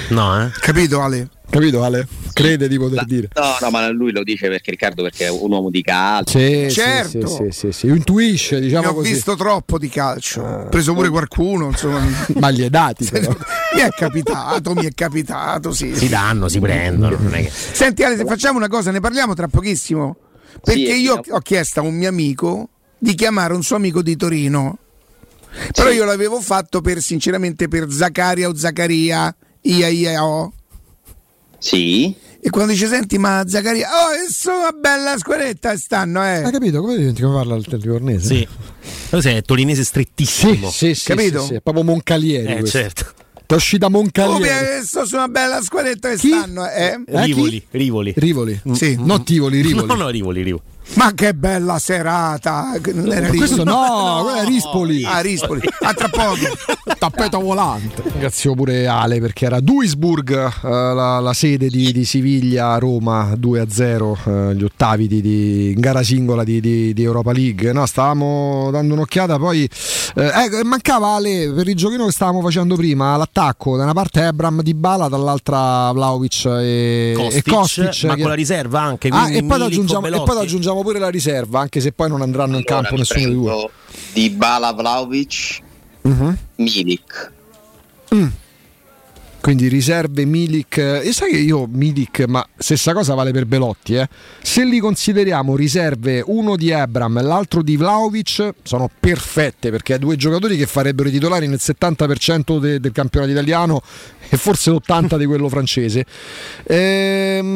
[0.10, 0.52] No, eh?
[0.60, 1.30] Capito Ale?
[1.54, 2.08] Capito Ale?
[2.34, 3.28] Crede di poter La- dire.
[3.36, 6.39] No, no, ma lui lo dice perché Riccardo perché è un uomo di calcio.
[6.39, 7.28] Sì, Certo.
[7.28, 7.88] sì, sì, sì, sì.
[7.88, 9.12] Intuisce, Ne diciamo ho così.
[9.13, 10.42] visto troppo di calcio.
[10.42, 12.04] Ho preso pure qualcuno, insomma.
[12.39, 13.30] Ma gli è dati, però.
[13.76, 15.96] mi è capitato, mi è capitato, sì.
[15.96, 17.16] Si danno, si prendono.
[17.20, 17.52] Non è che...
[17.52, 20.16] Senti Ale, se facciamo una cosa, ne parliamo tra pochissimo.
[20.63, 24.16] Perché Sì, io ho chiesto a un mio amico di chiamare un suo amico di
[24.16, 24.80] Torino.
[25.72, 25.96] Però Sì.
[25.98, 30.52] io l'avevo fatto per sinceramente per Zaccaria o Zaccaria, Ia Ia O.
[31.63, 36.52] Sì, E quando dice senti ma Zaccaria, oh, è una bella squadretta stanno, Hai eh.
[36.52, 36.82] capito?
[36.82, 38.28] Come diventi come parla il livornese?
[38.28, 38.47] Sì.
[39.10, 40.69] Però sei torinese Sì, strettissimo.
[40.69, 41.39] sì, sì, Capito?
[41.41, 42.52] sì, sì, è proprio Moncalieri.
[42.52, 42.78] Eh, questo.
[42.80, 43.13] certo.
[43.45, 44.78] Ti è uscita Oh, Moncalieri.
[44.80, 46.28] mi- sto su una bella squadretta che Chi?
[46.28, 46.99] stanno, eh.
[47.06, 47.65] Eh, Rivoli?
[47.71, 48.13] Rivoli.
[48.17, 48.62] Rivoli.
[48.73, 48.97] Sì.
[48.99, 49.88] No, Tivoli, Rivoli.
[49.88, 50.63] No, no, Rivoli, Rivoli.
[50.95, 52.73] Ma che bella serata!
[52.93, 55.03] Non era Ma questo no, quello è Rispoli.
[55.03, 55.62] Ah, Rispoli.
[55.82, 56.36] A tra poco.
[56.97, 58.01] Tappeto volante.
[58.03, 64.51] Ringrazio pure Ale perché era Duisburg, eh, la, la sede di, di Siviglia, Roma 2-0,
[64.51, 67.71] eh, gli ottavi di, di- in gara singola di, di- di Europa League.
[67.73, 69.63] No, stavamo dando un'occhiata, poi
[70.15, 74.21] eh, ecco, mancava Ale per il giochino che stavamo facendo prima, l'attacco, da una parte
[74.25, 78.03] Ebram di Bala, dall'altra Vlaovic e Kostic, e Kostic.
[78.03, 79.08] ma che- con la riserva anche.
[79.10, 82.63] Ah, e poi, e poi aggiungiamo pure la riserva, anche se poi non andranno in
[82.63, 83.69] campo Allora, nessuno dei due.
[84.13, 85.60] Di Bala Vlaovic,
[86.02, 86.38] Mhm.
[86.58, 87.32] Milik.
[89.43, 90.77] Quindi riserve Milik.
[90.77, 94.08] E sai che io Milik, ma stessa cosa vale per Belotti, eh?
[94.41, 99.99] Se li consideriamo riserve uno di Ebram e l'altro di Vlaovic, sono perfette perché è
[99.99, 103.82] due giocatori che farebbero i titolari nel 70% de- del campionato italiano
[104.29, 106.06] e forse l'80% di quello francese.
[106.63, 107.51] Ehm,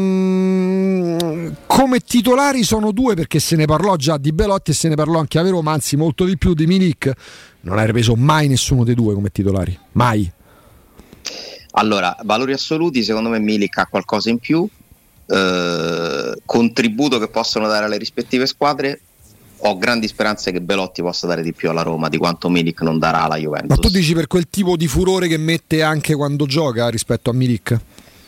[1.68, 5.20] come titolari sono due perché se ne parlò già di Belotti e se ne parlò
[5.20, 7.14] anche a Roma, anzi molto di più di Milik.
[7.62, 10.30] Non hai preso mai nessuno dei due come titolari, mai.
[11.78, 14.68] Allora, valori assoluti, secondo me Milik ha qualcosa in più.
[15.30, 19.02] eh, contributo che possono dare alle rispettive squadre.
[19.62, 22.98] Ho grandi speranze che Belotti possa dare di più alla Roma di quanto Milik non
[22.98, 23.76] darà alla Juventus.
[23.76, 27.34] Ma tu dici per quel tipo di furore che mette anche quando gioca rispetto a
[27.34, 27.80] Milik?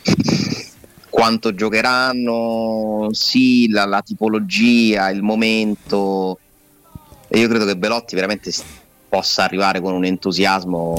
[1.08, 6.38] quanto giocheranno, sì, la, la tipologia, il momento.
[7.28, 8.52] E io credo che Belotti veramente
[9.08, 10.94] possa arrivare con un entusiasmo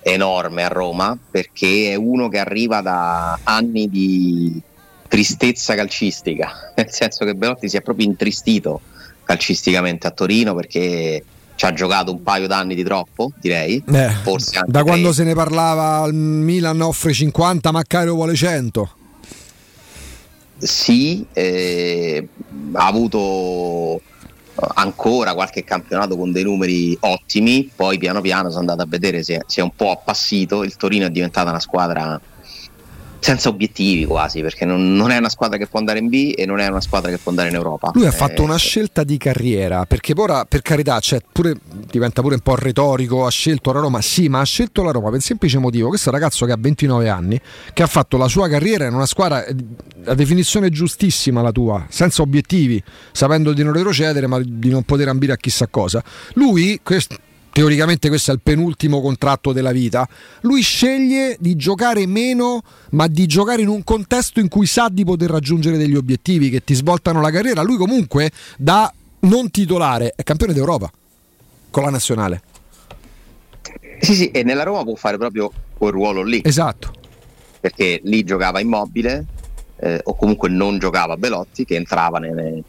[0.00, 4.60] enorme a Roma perché è uno che arriva da anni di
[5.08, 8.80] tristezza calcistica, nel senso che Belotti si è proprio intristito
[9.24, 11.22] calcisticamente a Torino perché
[11.54, 13.82] ci ha giocato un paio d'anni di troppo, direi.
[13.92, 15.12] Eh, Forse anche da quando tre.
[15.14, 18.90] se ne parlava il Milan offre 50, Maccario vuole 100.
[20.58, 22.28] Sì, eh,
[22.72, 24.00] ha avuto
[24.74, 29.42] ancora qualche campionato con dei numeri ottimi, poi piano piano sono andato a vedere se
[29.46, 32.20] si è un po' appassito, il Torino è diventata una squadra
[33.20, 36.46] senza obiettivi quasi, perché non, non, è una squadra che può andare in B e
[36.46, 37.90] non è una squadra che può andare in Europa.
[37.94, 41.54] Lui ha fatto eh, una scelta di carriera, perché ora per carità cioè, pure,
[41.90, 45.08] diventa pure un po' retorico, ha scelto la Roma, sì, ma ha scelto la Roma
[45.08, 47.40] per il semplice motivo, questo ragazzo che ha 29 anni,
[47.72, 49.44] che ha fatto la sua carriera in una squadra,
[50.04, 55.08] la definizione giustissima la tua, senza obiettivi, sapendo di non retrocedere ma di non poter
[55.08, 56.02] ambire a chissà cosa.
[56.34, 57.16] Lui, questo
[57.58, 60.08] teoricamente questo è il penultimo contratto della vita,
[60.42, 65.02] lui sceglie di giocare meno, ma di giocare in un contesto in cui sa di
[65.02, 67.62] poter raggiungere degli obiettivi che ti svoltano la carriera.
[67.62, 70.88] Lui comunque da non titolare è campione d'Europa
[71.70, 72.42] con la nazionale.
[74.02, 76.40] Sì, sì, e nella Roma può fare proprio quel ruolo lì.
[76.44, 76.92] Esatto.
[77.58, 79.26] Perché lì giocava immobile
[79.80, 82.62] eh, o comunque non giocava Belotti che entrava nelle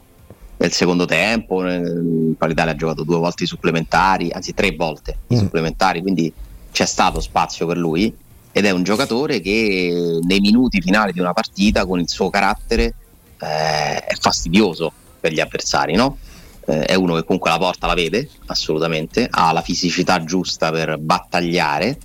[0.60, 5.36] nel secondo tempo, nel, l'Italia ha giocato due volte i supplementari, anzi tre volte i
[5.36, 5.38] mm.
[5.38, 6.32] supplementari, quindi
[6.72, 8.14] c'è stato spazio per lui
[8.52, 12.94] ed è un giocatore che nei minuti finali di una partita con il suo carattere
[13.40, 16.18] eh, è fastidioso per gli avversari, no?
[16.66, 20.98] eh, è uno che comunque la porta la vede assolutamente, ha la fisicità giusta per
[20.98, 21.98] battagliare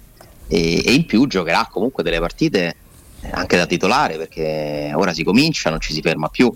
[0.47, 2.77] e, e in più giocherà comunque delle partite
[3.31, 6.53] anche da titolare perché ora si comincia, non ci si ferma più eh,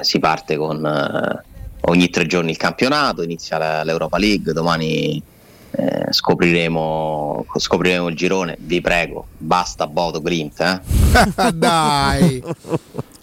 [0.00, 1.42] si parte con eh,
[1.82, 5.22] ogni tre giorni il campionato, inizia la, l'Europa League, domani
[5.72, 10.60] eh, scopriremo, scopriremo, il girone, vi prego, basta Bodo Grint.
[10.60, 11.52] Eh?
[11.54, 12.42] Dai!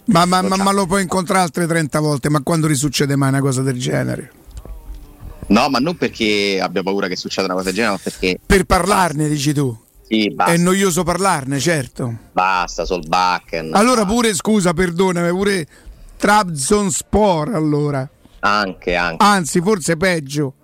[0.06, 3.40] Ma, ma, ma, ma, lo puoi incontrare altre 30 volte, ma quando risuccede mai una
[3.40, 4.32] cosa del genere?
[5.48, 8.38] No, ma non perché abbia paura che succeda una cosa del genere, ma perché...
[8.44, 9.76] Per parlarne, dici tu?
[10.08, 12.14] Sì, È noioso parlarne, certo.
[12.32, 13.74] Basta, Solbakken.
[13.74, 15.66] Allora pure, scusa, perdonami, pure
[16.18, 18.08] Trabzonspor allora.
[18.40, 19.24] Anche, anche.
[19.24, 20.54] Anzi, forse peggio.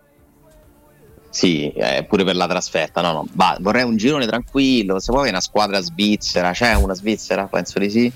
[1.30, 3.00] Sì, eh, pure per la trasferta.
[3.00, 3.26] No, no.
[3.32, 5.00] Va, vorrei un girone tranquillo.
[5.00, 7.46] Se vuoi una squadra svizzera, c'è una svizzera?
[7.46, 8.12] Penso di sì.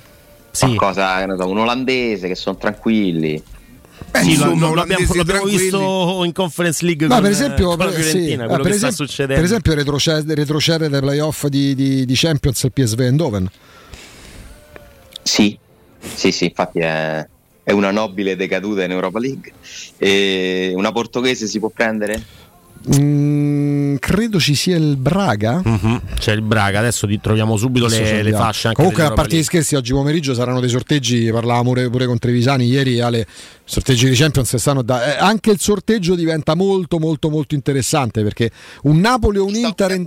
[0.51, 0.67] sì.
[0.67, 3.43] Qualcosa, so, un olandese che sono tranquilli.
[4.11, 7.87] Beh, sì, lo, lo, l'abbiamo, l'abbiamo visto in Conference League no, con, per esempio, con
[7.87, 12.65] la Fiorentina, sì, per, esempio, per esempio retrocede, retrocede dai playoff di, di, di Champions
[12.65, 13.51] al PSV Eindhoven.
[15.23, 15.59] Sì,
[16.01, 17.27] sì, sì, infatti è,
[17.63, 19.53] è una nobile decaduta in Europa League.
[19.99, 22.23] E una portoghese si può prendere?
[22.97, 25.63] Mm, credo ci sia il Braga.
[25.67, 25.97] Mm-hmm.
[26.19, 28.73] C'è il Braga, adesso troviamo subito adesso le, le, fasce.
[28.73, 31.31] Comunque, a parte gli scherzi, oggi pomeriggio saranno dei sorteggi.
[31.31, 33.01] Parlavamo pure, pure con Trevisani ieri.
[33.01, 33.27] Ale,
[33.65, 35.17] sorteggi di Champions stanno da.
[35.17, 38.51] Eh, anche il sorteggio diventa molto, molto, molto interessante perché
[38.83, 39.91] un Napoli o un Inter.
[39.93, 40.07] In...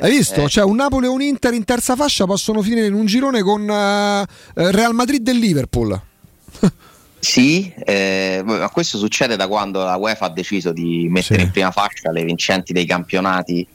[0.00, 0.44] Hai visto?
[0.44, 0.48] Eh.
[0.48, 3.62] Cioè, un Napoli o un Inter in terza fascia possono finire in un girone con
[3.62, 4.24] uh,
[4.70, 6.00] Real Madrid e Liverpool.
[7.20, 11.44] Sì, eh, ma questo succede da quando la UEFA ha deciso di mettere sì.
[11.46, 13.66] in prima fascia le vincenti dei campionati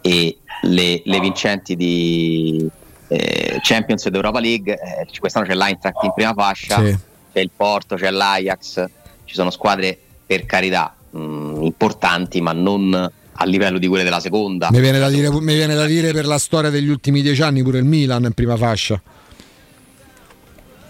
[0.00, 2.66] e le, le vincenti di
[3.08, 4.72] eh, Champions ed Europa League.
[4.72, 6.96] Eh, quest'anno c'è l'Eintracht in prima fascia, sì.
[7.32, 8.84] c'è il Porto, c'è l'Ajax,
[9.24, 14.20] ci sono squadre per carità mh, mm, importanti, ma non a livello di quelle della
[14.20, 14.70] seconda.
[14.70, 17.78] Mi viene, dire, mi viene da dire per la storia degli ultimi dieci anni pure
[17.78, 18.98] il Milan in prima fascia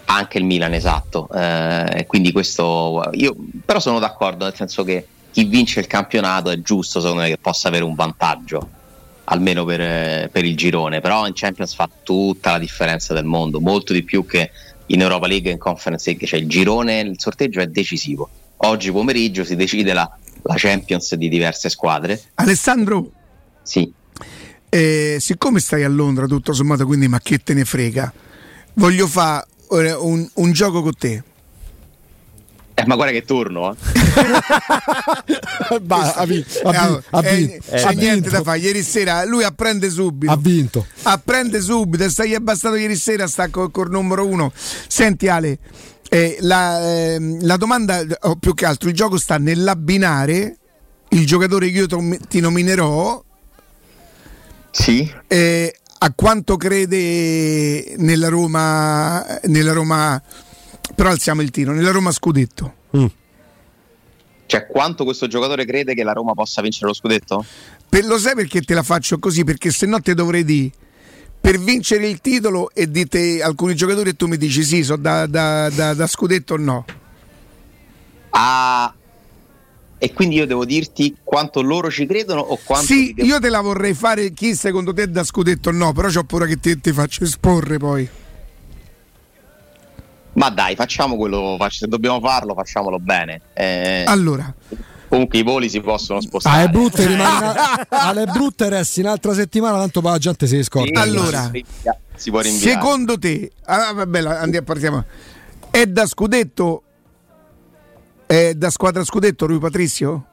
[0.09, 1.29] anche il Milan, esatto.
[1.29, 6.59] Eh, quindi questo io però sono d'accordo, nel senso che chi vince il campionato è
[6.61, 8.69] giusto, secondo me, che possa avere un vantaggio,
[9.25, 11.01] almeno per, per il girone.
[11.01, 14.51] Però in Champions fa tutta la differenza del mondo, molto di più che
[14.87, 16.25] in Europa League e in Conference League.
[16.25, 18.29] Cioè il girone, il sorteggio è decisivo.
[18.57, 20.09] Oggi pomeriggio si decide la,
[20.43, 22.19] la Champions di diverse squadre.
[22.35, 23.11] Alessandro?
[23.61, 23.91] Sì.
[24.69, 28.11] Eh, siccome stai a Londra tutto sommato, quindi ma che te ne frega,
[28.73, 31.23] voglio fare un, un gioco con te.
[32.79, 33.75] Eh, ma guarda che turno, eh.
[35.81, 38.59] bah, ha, vinto, ha, ha, vinto, eh, c'è niente da fare.
[38.59, 40.31] Ieri sera lui apprende subito.
[40.31, 40.85] Ha vinto.
[41.01, 42.07] Apprende subito.
[42.07, 44.51] Sta, gli è bastato ieri sera, sta col, col numero uno.
[44.55, 45.57] Senti, Ale,
[46.07, 50.57] eh, la, eh, la, domanda, o più che altro, il gioco sta nell'abbinare
[51.09, 51.87] il giocatore che io
[52.27, 53.23] ti nominerò.
[54.69, 55.11] Sì.
[55.99, 60.21] A quanto crede nella Roma, nella Roma
[60.95, 62.73] però alziamo il tiro, nella Roma scudetto.
[62.95, 63.05] Mm.
[64.45, 67.45] Cioè, quanto questo giocatore crede che la Roma possa vincere lo scudetto?
[67.89, 69.43] Per, lo sai perché te la faccio così?
[69.43, 70.71] Perché se no te dovrei dire
[71.39, 75.25] per vincere il titolo e dite alcuni giocatori e tu mi dici sì, so da,
[75.27, 76.85] da, da, da scudetto o no.
[78.31, 78.93] Ah,
[79.99, 83.27] e quindi io devo dirti quanto loro ci credono o quanto sì devo...
[83.27, 86.45] io te la vorrei fare chi secondo te da scudetto o no però ho paura
[86.45, 88.07] che ti, ti faccio esporre poi
[90.33, 94.03] ma dai facciamo quello se dobbiamo farlo facciamolo bene eh...
[94.05, 94.53] allora
[95.07, 96.63] comunque i voli si possono spostare.
[96.63, 97.55] Ah, è brutto, rimane
[97.89, 101.01] alle brutte resti un'altra settimana, tanto la gente si scorda.
[101.01, 101.49] Allora,
[102.15, 102.71] si può rinviare.
[102.71, 105.05] Secondo te, ah, vabbè, andiamo, partiamo.
[105.69, 106.83] È da scudetto?
[108.27, 110.25] È da squadra scudetto Rui Patrizio?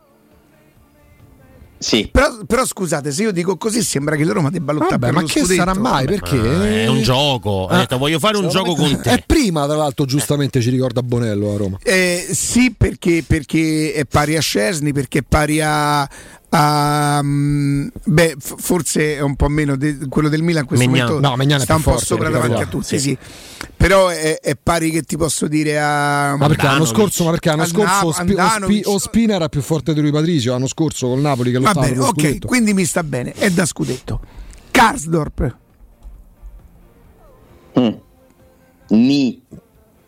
[1.78, 2.08] Sì.
[2.10, 5.14] Però, però, scusate, se io dico così sembra che la Roma debba lottare Vabbè, per
[5.14, 5.58] ma lo che scudetto.
[5.58, 6.06] sarà mai?
[6.06, 6.38] Perché?
[6.38, 7.66] Ah, è un gioco.
[7.66, 7.78] Ah.
[7.78, 9.10] detto, voglio fare un gioco con te.
[9.10, 11.78] È prima, tra l'altro, giustamente ci ricorda Bonello a Roma.
[11.82, 16.08] Eh, sì, perché, perché è pari a Scesni, perché è pari a.
[16.56, 21.06] mm, beh, f- forse è un po' meno de- quello del Milan in questo Megnan.
[21.06, 22.54] momento No, Megnan è sta un po' forte, sopra ricordiamo.
[22.54, 23.08] davanti a tutti, Sì.
[23.10, 23.18] sì.
[23.76, 26.36] Però è, è pari che ti posso dire a.
[26.36, 28.82] Ma perché l'anno scorso, ma perché l'anno scorso Ospi- Ospi-.
[28.84, 31.86] Ospina era più forte di lui Patricio l'anno scorso col Napoli che lo Va stava
[31.86, 32.46] bene, ok, scudetto.
[32.46, 34.20] quindi mi sta bene, è da scudetto.
[34.70, 35.56] Karsdorp,
[37.78, 37.88] Mm.
[38.90, 39.42] Ni.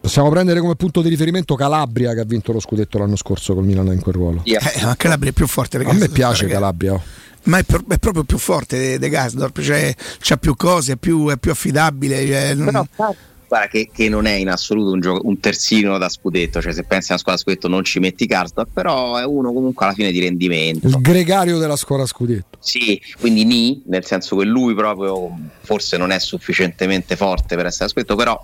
[0.06, 3.64] Possiamo prendere come punto di riferimento Calabria che ha vinto lo scudetto l'anno scorso col
[3.64, 4.40] Milan in quel ruolo.
[4.44, 4.60] Via.
[4.60, 5.78] eh, ma Calabria è più forte.
[5.78, 6.46] A me piace.
[6.46, 6.92] Calabria.
[6.92, 7.02] oh.
[7.46, 11.28] Ma è, per- è proprio più forte de, Gasdorp, cioè c'ha più cose, è più,
[11.28, 12.24] è più affidabile.
[12.24, 13.16] cioè, non- Però,
[13.48, 16.84] guarda che, che non è in assoluto un, gioco, un terzino da scudetto, cioè se
[16.84, 20.12] pensi a una squadra scudetto non ci metti Karsdorp, però è uno comunque alla fine
[20.12, 20.86] di rendimento.
[20.86, 22.58] Il gregario della squadra scudetto.
[22.60, 27.88] Sì, quindi ni, nel senso che lui proprio forse non è sufficientemente forte per essere
[27.88, 28.40] scudetto, però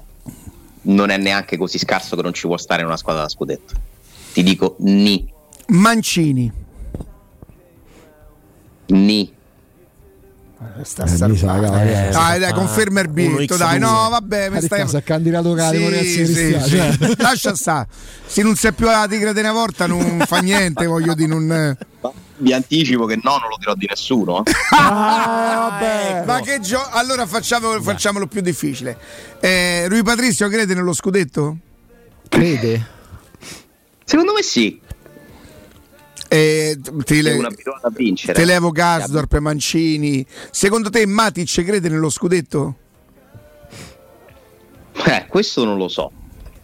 [0.83, 3.75] non è neanche così scarso che non ci può stare in una squadra da scudetto.
[4.33, 5.31] Ti dico ni,
[5.69, 6.51] Mancini.
[8.87, 9.41] ni.
[10.83, 12.09] Sta Eh, sa, cavolo, eh.
[12.13, 13.59] dai, dai, conferma il biglietto, X2.
[13.59, 14.89] dai, no, vabbè, mi stai...
[14.89, 16.71] È candidato democrazia sì, sì.
[16.71, 16.97] cioè.
[17.19, 17.89] Lascia stare.
[18.25, 21.77] Se non sei più la tigre di una volta non fa niente, voglio dire, non...
[22.43, 24.43] Vi anticipo che no, non lo dirò di nessuno.
[24.45, 24.51] eh.
[24.75, 28.99] Ah, Ma che gio- Allora facciamo, facciamolo più difficile.
[29.41, 31.57] Eh, Rui Patrizio crede nello scudetto?
[32.29, 32.87] Crede?
[34.05, 34.81] Secondo me sì,
[36.29, 37.37] Eh, ti, è le-
[37.83, 38.33] a vincere.
[38.33, 40.27] te levo Gasdorp, Mancini.
[40.51, 42.77] Secondo te Matic crede nello scudetto?
[45.07, 46.11] Eh, questo non lo so,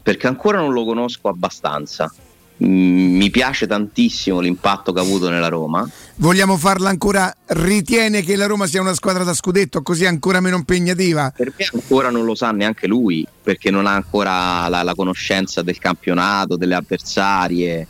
[0.02, 2.12] perché ancora non lo conosco abbastanza.
[2.60, 5.88] Mi piace tantissimo l'impatto che ha avuto nella Roma.
[6.16, 7.32] Vogliamo farla ancora?
[7.46, 11.32] Ritiene che la Roma sia una squadra da scudetto, così ancora meno impegnativa?
[11.36, 15.62] Per me ancora non lo sa neanche lui, perché non ha ancora la, la conoscenza
[15.62, 17.86] del campionato, delle avversarie.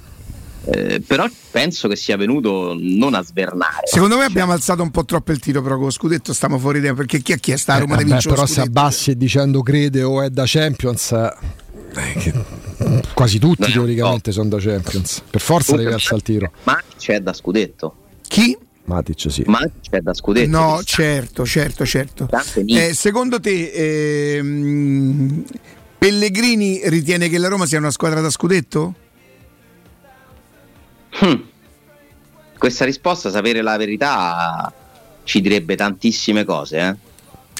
[0.64, 3.86] Eh, però penso che sia venuto non a svernare.
[3.86, 6.82] Secondo me abbiamo alzato un po' troppo il tiro, però con lo scudetto stiamo fuori
[6.82, 6.96] tempo.
[6.96, 10.02] Perché chi ha chiesto a Roma Eh, di vincere però se abbassi e dicendo crede
[10.02, 11.32] o è da Champions, eh,
[11.92, 12.32] che-
[13.14, 15.22] quasi tutti No, no, teoricamente sono da Champions.
[15.30, 16.52] Per forza devi alzare il tiro.
[16.64, 17.96] Matic è da scudetto.
[18.26, 18.56] Chi?
[18.84, 19.42] Matic sì.
[19.46, 20.48] Matic è da scudetto.
[20.50, 22.28] No, certo, certo, certo.
[22.66, 25.44] Eh, secondo te ehm,
[25.98, 28.94] Pellegrini ritiene che la Roma sia una squadra da scudetto?
[31.20, 31.40] Hmm.
[32.56, 34.72] Questa risposta, sapere la verità,
[35.24, 36.78] ci direbbe tantissime cose.
[36.78, 36.96] Eh?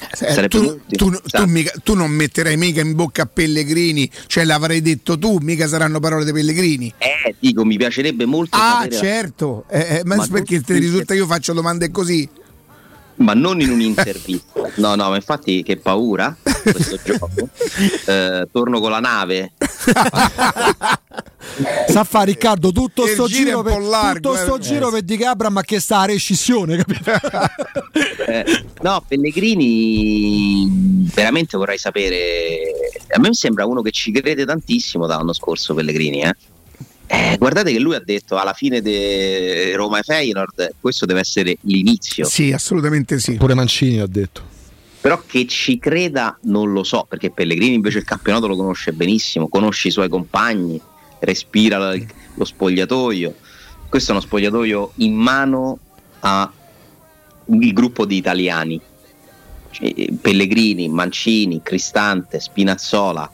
[0.01, 4.43] Eh, Sarebbe tu, tu- tu mica- tu non metterai mica in bocca a Pellegrini, cioè
[4.45, 6.93] l'avrei detto tu, mica saranno parole di Pellegrini.
[6.97, 11.25] Eh, dico, mi piacerebbe molto Ah, certo, Eh, eh, ma, Ma perché ti risulta io
[11.25, 12.27] faccio domande così?
[13.19, 14.57] Ma non in un'intervista.
[14.79, 17.49] No, no, ma infatti che paura questo gioco.
[18.05, 19.53] Eh, torno con la nave.
[21.87, 24.59] Sa fa Riccardo tutto sto giro giro per, largo, tutto sto eh.
[24.59, 27.11] giro per dire che Abram ha chiesto la rescissione, capito?
[28.27, 32.71] Eh, no, Pellegrini, veramente vorrei sapere.
[33.09, 35.73] A me mi sembra uno che ci crede tantissimo dall'anno scorso.
[35.73, 36.33] Pellegrini, eh.
[37.11, 41.57] Eh, guardate che lui ha detto alla fine di Roma e Feyenoord questo deve essere
[41.61, 43.33] l'inizio Sì, assolutamente sì.
[43.33, 44.43] Pure Mancini ha detto.
[45.01, 49.47] però che ci creda non lo so perché Pellegrini invece il campionato lo conosce benissimo
[49.47, 50.79] conosce i suoi compagni
[51.19, 51.99] respira lo,
[52.35, 53.33] lo spogliatoio
[53.89, 55.79] questo è uno spogliatoio in mano
[56.19, 56.51] al
[57.45, 58.79] gruppo di italiani
[59.71, 63.31] Cioè, Pellegrini, Mancini, Cristante, Spinazzola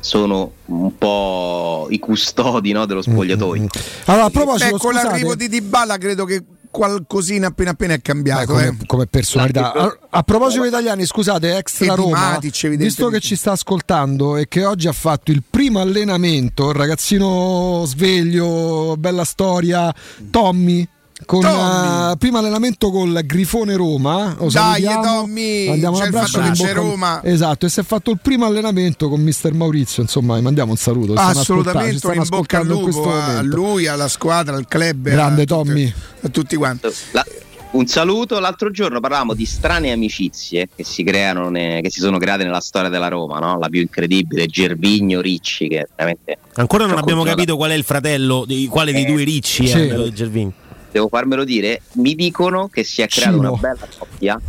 [0.00, 3.66] sono un po' i custodi no, dello spogliatoio
[4.06, 8.02] Allora, a proposito, Beh, con l'arrivo di Dybala credo che qualcosina appena appena è Beh,
[8.02, 8.46] cambiato.
[8.46, 8.86] come, eh.
[8.86, 9.72] come personalità.
[9.72, 14.64] A, a proposito italiani, scusate, extra Roma, Matic, visto che ci sta ascoltando e che
[14.64, 19.92] oggi ha fatto il primo allenamento, ragazzino sveglio, bella storia,
[20.30, 20.88] Tommy.
[21.30, 22.10] Con Tommy.
[22.10, 24.82] eh, primo allenamento col Grifone Roma, lo Dai.
[24.82, 27.20] Tommy, mandiamo un c'è il abbraccio che c'è Roma.
[27.22, 30.02] Esatto, e si è fatto il primo allenamento con mister Maurizio.
[30.02, 31.12] Insomma, gli mandiamo un saluto.
[31.12, 35.08] stanno ascoltando, Assolutamente in bocca al lupo questo a lui, alla squadra, al club.
[35.08, 35.94] Grande a tutti- Tommy.
[36.22, 36.88] A tutti quanti.
[37.12, 37.24] La-
[37.72, 38.40] un saluto.
[38.40, 42.58] L'altro giorno parlavamo di strane amicizie che si creano, ne- che si sono create nella
[42.60, 43.56] storia della Roma, no?
[43.60, 47.74] La più incredibile, Gervigno Ricci, che veramente Ancora non Ci ho abbiamo capito qual è
[47.74, 49.78] il fratello, di, quale dei due ricci Sì.
[49.78, 50.52] è quello di Gervini.
[50.90, 51.82] Devo farmelo dire.
[51.92, 54.40] Mi dicono che si è creata una bella coppia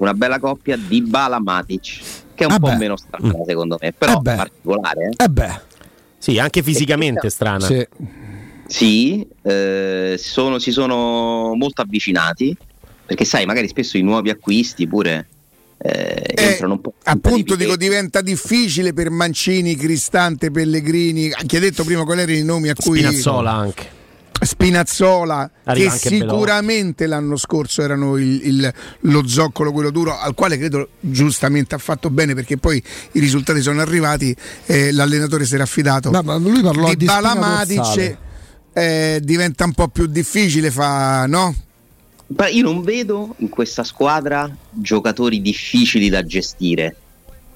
[0.00, 2.00] una bella coppia di Bala Matic,
[2.34, 2.76] che è un Eh po' beh.
[2.76, 4.34] meno strana secondo me, però Eh beh.
[4.36, 5.04] particolare.
[5.18, 5.24] eh.
[5.24, 5.60] Eh beh,
[6.16, 7.66] Sì, anche fisicamente è strana.
[7.66, 7.86] sì.
[8.66, 12.56] Sì, eh, sono- si sono molto avvicinati,
[13.04, 15.28] perché sai, magari spesso i nuovi acquisti pure
[15.82, 16.94] eh, Eh, entrano un po'.
[17.04, 22.44] appunto di dico diventa difficile per Mancini, Cristante, Pellegrini, ha detto prima quali erano i
[22.44, 23.98] nomi a cui Spinazzola anche.
[24.40, 30.56] Spinazzola Arriva che sicuramente l'anno scorso erano il- il- lo zoccolo quello duro al quale
[30.58, 32.82] credo giustamente ha fatto bene perché poi
[33.12, 34.34] i risultati sono arrivati
[34.66, 38.18] eh, l'allenatore si era affidato No, ma lui parlò di di Bala spina Matic dorsale.
[38.72, 41.54] eh, diventa un po' più difficile fa no?
[42.36, 46.94] Ma io non vedo in questa squadra giocatori difficili da gestire.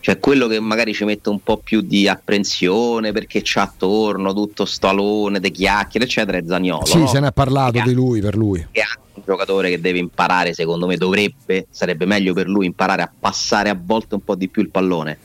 [0.04, 4.66] Cioè quello che magari ci mette un po' più di apprensione perché c'ha attorno tutto
[4.66, 6.84] stalone, de chiacchiere, eccetera, è Zaniolo.
[6.84, 7.06] Sì, no?
[7.06, 8.58] se ne è parlato di lui per lui.
[8.70, 13.00] è anche un giocatore che deve imparare, secondo me dovrebbe, sarebbe meglio per lui imparare
[13.00, 15.16] a passare a volte un po' di più il pallone,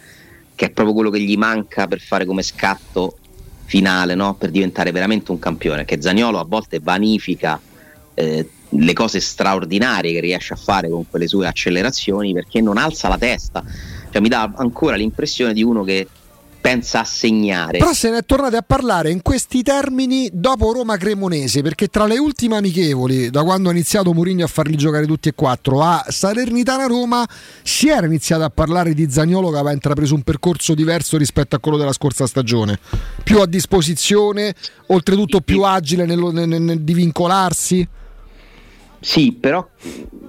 [0.56, 3.18] che è proprio quello che gli manca per fare come scatto
[3.66, 4.36] finale, no?
[4.36, 7.60] per diventare veramente un campione, che Zaniolo a volte vanifica
[8.14, 13.10] eh, le cose straordinarie che riesce a fare con quelle sue accelerazioni perché non alza
[13.10, 13.62] la testa,
[14.12, 16.08] cioè mi dà ancora l'impressione di uno che
[16.62, 17.78] pensa a segnare.
[17.78, 22.06] Però se ne è tornati a parlare in questi termini dopo Roma Cremonese, perché tra
[22.06, 26.06] le ultime amichevoli, da quando ha iniziato Mourinho a farli giocare tutti e quattro, a
[26.08, 27.28] Salernitana Roma,
[27.64, 31.60] si era iniziato a parlare di Zagnolo che aveva intrapreso un percorso diverso rispetto a
[31.60, 32.78] quello della scorsa stagione.
[33.24, 34.54] Più a disposizione,
[34.88, 37.88] oltretutto più agile nel, nel- nel- di vincolarsi.
[39.00, 39.66] Sì, però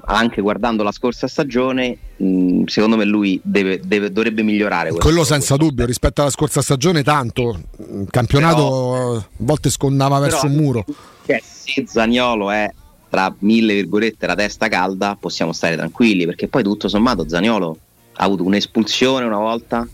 [0.04, 4.90] anche guardando la scorsa stagione, mh, secondo me lui deve- deve- dovrebbe migliorare.
[4.92, 7.60] Quello senza questo dubbio, rispetto alla scorsa stagione tanto.
[7.78, 10.84] Il campionato a volte scondava Però verso un muro.
[11.26, 12.70] Cioè, se Zaniolo è
[13.08, 17.76] tra mille virgolette la testa calda, possiamo stare tranquilli, perché poi tutto sommato Zaniolo
[18.14, 19.86] ha avuto un'espulsione una volta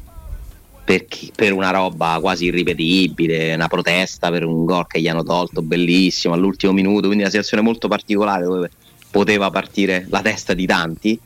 [0.86, 5.60] perché- per una roba quasi irripetibile, una protesta per un gol che gli hanno tolto,
[5.60, 8.70] bellissimo, all'ultimo minuto, quindi una situazione molto particolare dove
[9.10, 11.18] poteva partire la testa di tanti.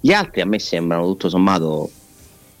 [0.00, 1.88] Gli altri a me sembrano tutto sommato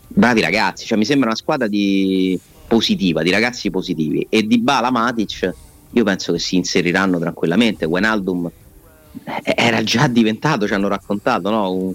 [0.06, 4.92] bravi ragazzi, cioè mi sembra una squadra di positiva, di ragazzi positivi e di Bala
[4.92, 5.52] Matic
[5.90, 7.84] io penso che si inseriranno tranquillamente.
[7.84, 8.48] Wijnaldum
[9.24, 11.72] eh, era già diventato, ci hanno raccontato, no?
[11.72, 11.94] un-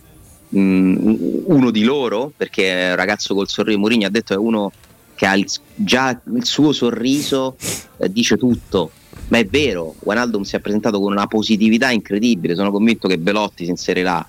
[0.60, 4.72] uno di loro, perché un ragazzo col sorriso, Mourinho ha detto è uno
[5.16, 7.56] che ha il- già il suo sorriso,
[7.98, 8.92] eh, dice tutto.
[9.30, 13.64] Ma è vero, Wijnaldum si è presentato con una positività incredibile, sono convinto che Belotti
[13.64, 14.26] si inserirà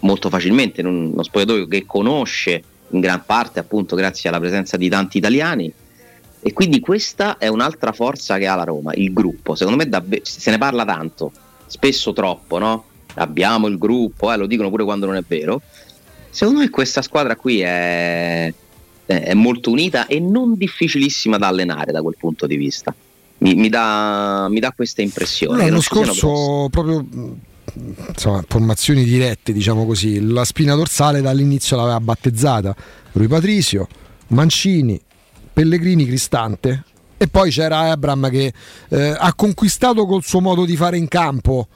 [0.00, 4.76] molto facilmente in un- uno spogliatoio che conosce in gran parte appunto grazie alla presenza
[4.76, 5.72] di tanti italiani
[6.40, 9.54] e quindi questa è un'altra forza che ha la Roma, il gruppo.
[9.56, 11.32] Secondo me davve- se ne parla tanto,
[11.66, 12.84] spesso troppo, no?
[13.16, 15.62] Abbiamo il gruppo, eh, lo dicono pure quando non è vero.
[16.30, 18.52] Secondo me questa squadra qui è,
[19.06, 22.94] è- molto unita e non difficilissima da allenare da quel punto di vista.
[23.38, 25.64] Mi, mi dà, mi dà questa impressione.
[25.64, 27.04] L'anno scorso proprio
[28.08, 32.74] insomma, formazioni dirette, diciamo così, la spina dorsale dall'inizio l'aveva battezzata
[33.12, 33.88] Rui Patricio,
[34.28, 35.00] Mancini,
[35.52, 36.84] Pellegrini, Cristante
[37.16, 38.52] e poi c'era Abram che
[38.88, 41.68] eh, ha conquistato col suo modo di fare in campo.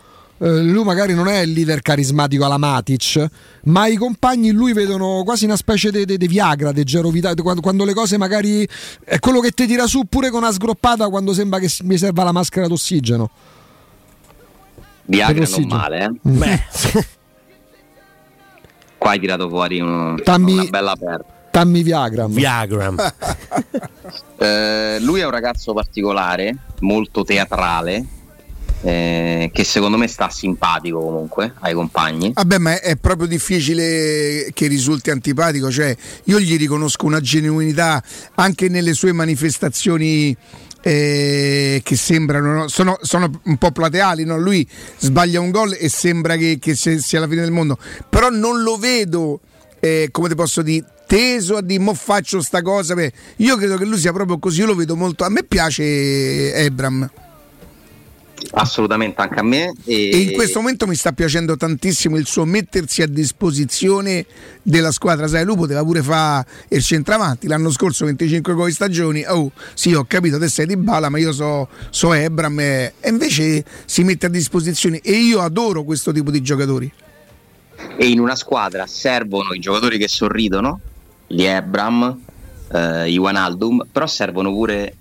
[0.43, 3.27] Eh, lui magari non è il leader carismatico alla Matic,
[3.65, 7.85] ma i compagni lui vedono quasi una specie di Viagra, di Gero Vita- quando, quando
[7.85, 8.67] le cose magari
[9.05, 12.25] è quello che ti tira su pure con una sgroppata quando sembra che mi serva
[12.25, 13.29] la maschera d'ossigeno.
[15.05, 16.11] Viagra non male, eh.
[16.23, 16.63] Beh,
[18.97, 21.25] Qua hai tirato fuori un- Tammy- una bella perla.
[21.51, 22.33] Tammy Viagram.
[22.33, 22.97] Viagram.
[24.43, 28.05] Eh, lui è un ragazzo particolare, molto teatrale,
[28.83, 32.33] eh, che secondo me sta simpatico comunque ai compagni.
[32.35, 38.03] Vabbè, ma è, proprio difficile che risulti antipatico, cioè io gli riconosco una genuinità
[38.35, 40.37] anche nelle sue manifestazioni
[40.83, 42.69] eh, che sembrano, no?
[42.69, 44.39] sono, sono un po' plateali, no?
[44.39, 44.67] lui
[44.99, 47.79] sbaglia un gol e sembra che, che sia sia la fine del mondo,
[48.09, 49.41] però non lo vedo,
[49.79, 53.77] eh, come ti posso dire, teso a dire mo faccio sta cosa, beh, io credo
[53.77, 57.11] che lui sia proprio così, io lo vedo molto, a me piace Ebram.
[58.53, 59.73] Assolutamente anche a me.
[59.85, 64.27] E, E in questo momento mi sta piacendo tantissimo il suo mettersi a disposizione
[64.63, 65.27] della squadra.
[65.29, 67.47] Sai, lui poteva pure fare il centravanti.
[67.47, 69.25] L'anno scorso 25 gol stagioni.
[69.27, 72.59] Oh, sì, ho capito, te sei di bala, ma io so, so Ebram.
[72.61, 75.01] E invece si mette a disposizione.
[75.01, 76.93] E io adoro questo tipo di giocatori.
[77.97, 80.81] e in una squadra servono i giocatori che sorridono,
[81.27, 82.19] gli Ebram,
[82.73, 84.95] eh, i Wijnaldum, però servono pure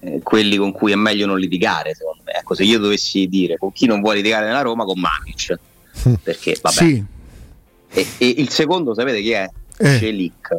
[0.00, 2.32] eh, quelli con cui è meglio non litigare, secondo me.
[2.32, 5.58] Ecco, se io dovessi dire con chi non vuole litigare nella Roma, con Matic.
[6.22, 7.04] Perché, vabbè, Sì.
[7.92, 9.48] E, e il secondo, sapete chi è?
[9.78, 9.98] Eh.
[9.98, 10.56] Celic.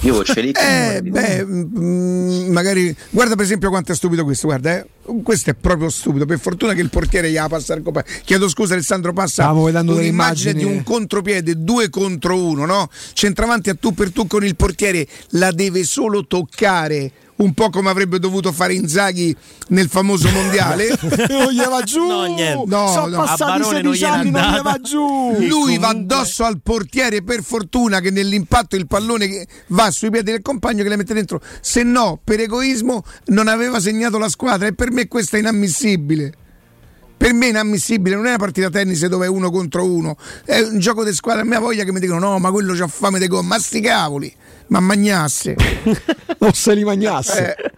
[0.00, 4.46] Io con Celic Eh, beh, mm, magari guarda per esempio quanto è stupido questo.
[4.46, 4.86] Guarda, eh.
[5.22, 6.26] questo è proprio stupido.
[6.26, 8.06] Per fortuna che il portiere gli ha passato il compagno.
[8.24, 9.14] Chiedo scusa, Alessandro.
[9.14, 12.90] Passa Stavo vedendo un'immagine di un contropiede, due contro uno, no?
[13.14, 17.10] Centravanti a tu per tu con il portiere, la deve solo toccare.
[17.36, 19.36] Un po' come avrebbe dovuto fare Inzaghi
[19.68, 20.88] nel famoso mondiale.
[21.28, 22.06] non gli va giù.
[22.06, 22.64] No, niente.
[22.66, 23.16] No, Sono no.
[23.18, 25.32] Passati Barone non 16 gliel'ha anni, non gli va giù.
[25.46, 30.30] Lui va comunque- addosso al portiere per fortuna che nell'impatto il pallone va sui piedi
[30.30, 31.40] del compagno che le mette dentro.
[31.60, 36.32] Se no, per egoismo non aveva segnato la squadra e per me questo è inammissibile.
[37.18, 40.60] Per me è inammissibile, non è una partita tennis dove è uno contro uno, è
[40.60, 41.42] un gioco di squadra.
[41.42, 43.80] A mia voglia che mi dicono no, ma quello c'ha fame di gol, ma sti
[43.80, 44.32] cavoli,
[44.68, 45.54] ma magnasse.
[46.38, 47.56] Non se li magnasse.
[47.56, 47.70] Eh,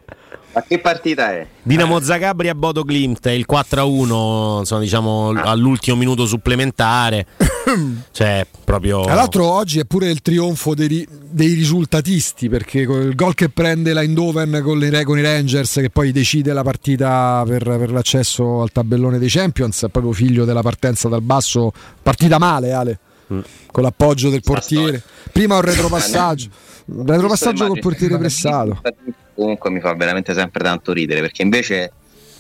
[0.52, 1.46] Ma che partita è?
[1.62, 7.26] Dinamo Zagabria Bodo Glimt, il 4-1, insomma, diciamo all'ultimo minuto supplementare.
[8.10, 13.34] cioè, proprio Tra l'altro oggi è pure il trionfo dei, dei risultatisti perché il gol
[13.34, 17.62] che prende la Eindhoven con, le- con i Rangers che poi decide la partita per,
[17.62, 21.72] per l'accesso al tabellone dei Champions è proprio figlio della partenza dal basso,
[22.02, 22.98] partita male Ale,
[23.70, 25.02] con l'appoggio del portiere.
[25.30, 26.48] Prima un retropassaggio,
[26.86, 28.80] un retropassaggio col portiere pressato.
[29.34, 31.92] Comunque mi fa veramente sempre tanto ridere perché invece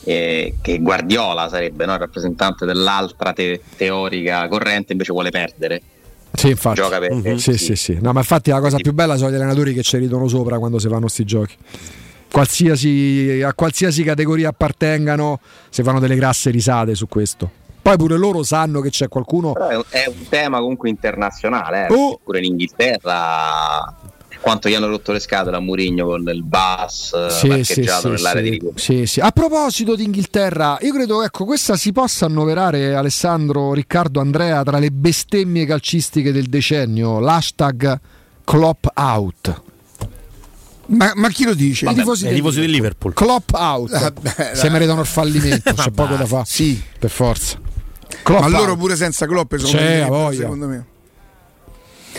[0.04, 5.82] eh, che Guardiola sarebbe no, il rappresentante dell'altra te- teorica corrente invece vuole perdere.
[6.32, 6.80] Sì, infatti.
[6.80, 7.36] Gioca per Mhm.
[7.36, 7.98] Sì, sì, sì.
[8.00, 10.78] No, ma infatti la cosa più bella sono gli allenatori che ci ridono sopra quando
[10.78, 11.54] si fanno sti giochi.
[12.30, 17.50] Qualsiasi, a qualsiasi categoria appartengano, si fanno delle grasse risate su questo.
[17.88, 19.52] Poi pure loro sanno che c'è qualcuno.
[19.52, 22.20] Però è un, è un tema comunque internazionale, eh, Oh.
[22.22, 23.94] pure in Inghilterra
[24.40, 28.00] quanto gli hanno rotto le scatole a Mourinho con il bus eh, Sì, sì, parcheggiato
[28.00, 28.78] sì, nell'area sì, di rigore.
[28.78, 29.20] sì, sì.
[29.20, 34.78] A proposito di Inghilterra, io credo ecco, questa si possa annoverare Alessandro, Riccardo, Andrea tra
[34.78, 37.18] le bestemmie calcistiche del decennio.
[37.20, 37.98] L'hashtag
[38.44, 39.62] Klopp out.
[40.86, 41.88] ma, ma chi lo dice?
[41.88, 43.12] I tifosi i del tifosi del Liverpool.
[43.14, 43.90] Klopp out.
[43.98, 46.44] Vabbè, Se meritano il fallimento, c'è poco da fare.
[46.46, 47.58] Sì, Per forza.
[48.22, 50.40] Klopp ma loro pure senza Klopp sono C'è, voglia.
[50.40, 50.84] secondo me.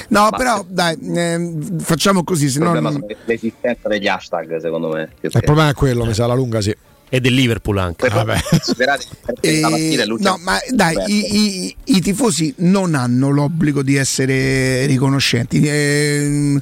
[0.09, 4.59] No, però dai, ehm, facciamo così, se Il no problema non- sono l'esistenza degli hashtag,
[4.59, 5.09] secondo me.
[5.21, 6.75] Il problema è quello, mi sa, alla lunga sì.
[7.11, 8.07] E del Liverpool anche.
[8.07, 12.53] Poi proprio considerate che la partita è Eh, no, ma dai, i, i- i tifosi
[12.57, 15.59] non hanno l'obbligo di essere riconoscenti.
[15.67, 16.61] ehm,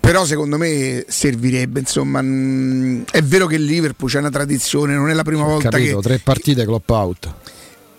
[0.00, 5.10] però secondo me servirebbe, insomma, mm, è vero che il Liverpool c'è una tradizione, non
[5.10, 5.96] è la prima volta Capito?
[5.98, 7.34] che Tre partite Klopp out.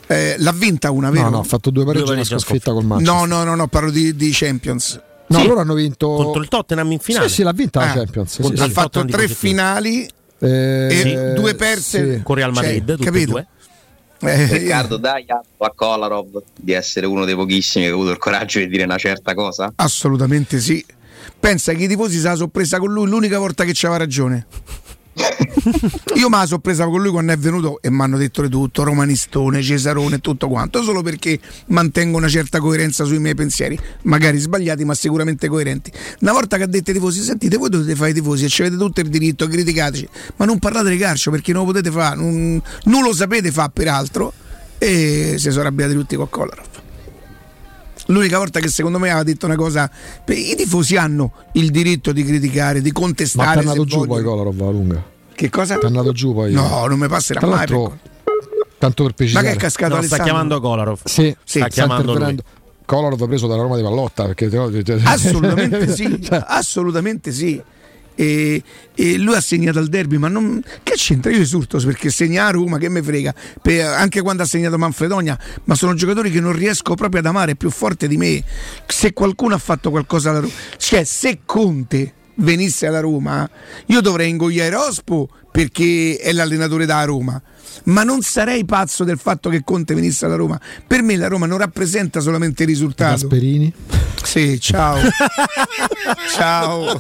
[0.08, 1.26] Eh, l'ha vinta una, vero?
[1.26, 3.16] No, no, ha fatto due pareggi e una sconfitta col Manchester.
[3.16, 5.02] no, no, no, no, parlo di, di Champions.
[5.28, 5.48] No, Sì.
[5.48, 7.28] loro hanno vinto Contro il Tottenham in finale.
[7.28, 8.32] Sì, sì, l'ha vinta la Ah, Champions.
[8.34, 8.64] sì, ha sì.
[8.64, 10.08] il fatto tre finali
[10.40, 12.24] Eh, e due perse sì.
[12.24, 13.32] Con Real Cioè, Madrid, e capito?
[13.32, 13.48] due.
[14.20, 18.18] Eh, Riccardo, dai atto a Kolarov di essere uno dei pochissimi che ha avuto il
[18.18, 19.72] coraggio di dire una certa cosa.
[19.76, 20.84] Assolutamente sì.
[21.40, 24.46] Pensa che i tifosi se la sono presa con lui l'unica volta che c'aveva ragione.
[26.16, 28.50] Io me la sono presa con lui quando è venuto e mi hanno detto di
[28.50, 33.78] tutto, romanistone, Cesarone e tutto quanto, solo perché mantengo una certa coerenza sui miei pensieri,
[34.04, 35.92] magari sbagliati ma sicuramente coerenti.
[36.22, 38.62] Una volta che ha detto ai tifosi, sentite, voi dovete fare i tifosi e ci
[38.62, 40.08] avete tutto il diritto, criticateci,
[40.38, 43.72] ma non parlate di calcio perché non lo potete fare, non, non lo sapete fare
[43.74, 44.34] peraltro
[44.78, 46.86] e si sono arrabbiati tutti con Kolarov.
[48.08, 49.90] L'unica volta che secondo me aveva detto una cosa,
[50.28, 53.52] i tifosi hanno il diritto di criticare, di Ma contestare.
[53.52, 54.24] ti è andato giù poi.
[54.24, 55.04] Kolarov alla lunga.
[55.34, 55.78] Che cosa?
[55.78, 56.52] Ti è andato giù poi.
[56.54, 57.66] No, non mi passerà Tra mai.
[57.68, 57.92] per-
[58.78, 59.48] tanto per Ma precisare.
[59.48, 61.00] che è cascato No, sta chiamando Kolarov.
[61.04, 62.44] Sì, Sì, sta, sta chiamando intervenendo.
[62.86, 67.62] Kolarov preso dalla Roma di Pallotta perché te- te- Assolutamente sì, Cioè, assolutamente sì.
[68.20, 68.64] E,
[68.96, 71.32] e lui ha segnato al derby, ma non, che c'entra?
[71.32, 75.38] Io esulto perché segna a Roma, che me frega, Per- anche quando ha segnato Manfredonia,
[75.66, 78.44] ma sono giocatori che non riesco proprio ad amare, più forte di me.
[78.88, 83.48] Se qualcuno ha fatto qualcosa alla Roma, cioè se Conte venisse alla Roma,
[83.86, 87.40] io dovrei ingoiare Ospo perché è l'allenatore da Roma.
[87.86, 90.60] Ma non sarei pazzo del fatto che Conte venisse alla Roma.
[90.86, 93.28] Per me la Roma non rappresenta solamente il risultato.
[93.28, 93.74] Gasperini.
[94.24, 94.98] Sì, ciao.
[96.36, 97.00] ciao.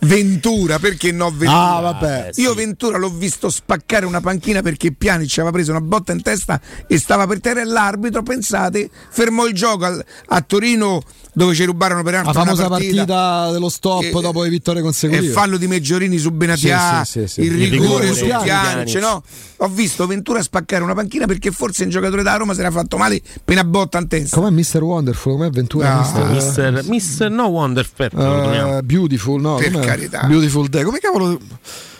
[0.00, 1.76] Ventura, perché no Ventura?
[1.76, 2.30] Ah, vabbè.
[2.34, 2.56] Eh, Io sì.
[2.56, 6.98] Ventura l'ho visto spaccare una panchina perché Pjanic aveva preso una botta in testa e
[6.98, 12.02] stava per terra e l'arbitro, pensate, fermò il gioco al- a Torino dove ci rubarono
[12.02, 13.04] per La altro una famosa partita.
[13.04, 15.32] partita dello stop E- dopo le vittorie E consecutive.
[15.32, 17.40] fallo di Meggiorini su Benatia, Sì, sì, sì, sì.
[17.42, 18.94] il Il rigore rigore su Pjanic.
[19.00, 19.22] no?
[19.60, 22.96] Ho visto Ventura spaccare una panchina perché forse un giocatore da Roma si era fatto
[22.96, 24.36] male appena botta in testa.
[24.40, 24.82] Com'è Mr.
[24.82, 25.32] Wonderful?
[25.36, 25.94] Com'è Ventura?
[25.94, 29.56] No, Mister- Mister, Mister No Wonder per Eh, beautiful, no?
[29.56, 29.84] Per com'è?
[29.84, 30.26] carità.
[30.26, 30.82] Beautiful Day.
[30.82, 31.38] Come cavolo?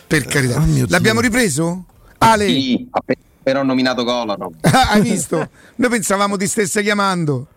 [0.07, 0.57] Per carità.
[0.57, 0.87] Oh, mio Dio.
[0.89, 1.85] L'abbiamo ripreso?
[2.19, 4.53] Ale, Sì, appena ho nominato Kolarov.
[4.61, 5.49] hai visto?
[5.75, 7.47] Noi pensavamo ti stesse chiamando.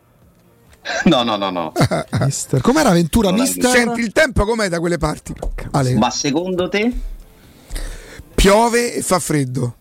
[1.04, 1.72] No, no, no, no.
[2.20, 2.60] Mister.
[2.60, 3.70] Com'era Ventura Mister?
[3.70, 5.32] Senti il tempo com'è da quelle parti?
[5.72, 6.92] Ale, Ma secondo te?
[8.34, 9.76] piove e fa freddo.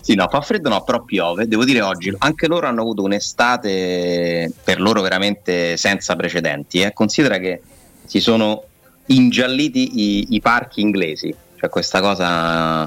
[0.00, 1.46] Sì, no, fa freddo no, però piove.
[1.48, 6.80] Devo dire oggi, anche loro hanno avuto un'estate per loro veramente senza precedenti.
[6.80, 6.92] Eh.
[6.92, 7.60] Considera che
[8.04, 8.64] si sono
[9.06, 12.84] ingialliti i, i parchi inglesi, cioè questa cosa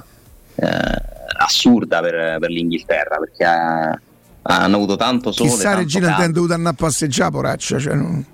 [0.56, 1.02] eh,
[1.38, 4.00] assurda per, per l'Inghilterra, perché eh,
[4.44, 5.50] hanno avuto tanto sole.
[5.50, 6.24] Chissà tanto Regina caldo.
[6.24, 7.80] hanno dovuto andare a passeggiare, poraccia.
[7.80, 8.26] Cioè, non-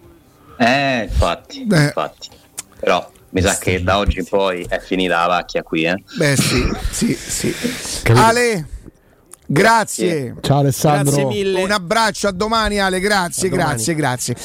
[0.58, 1.84] Eh, infatti, Eh.
[1.84, 2.30] infatti.
[2.80, 6.02] Però mi sa che da oggi in poi è finita la pacchia qui, eh.
[6.16, 7.54] Beh sì, sì, sì.
[8.02, 8.26] Capito.
[8.26, 8.68] Ale,
[9.46, 10.36] grazie.
[10.42, 11.12] Ciao Alessandro.
[11.16, 11.64] Grazie mille.
[11.64, 13.70] Un abbraccio a domani Ale, grazie, A domani.
[13.70, 14.36] grazie, grazie.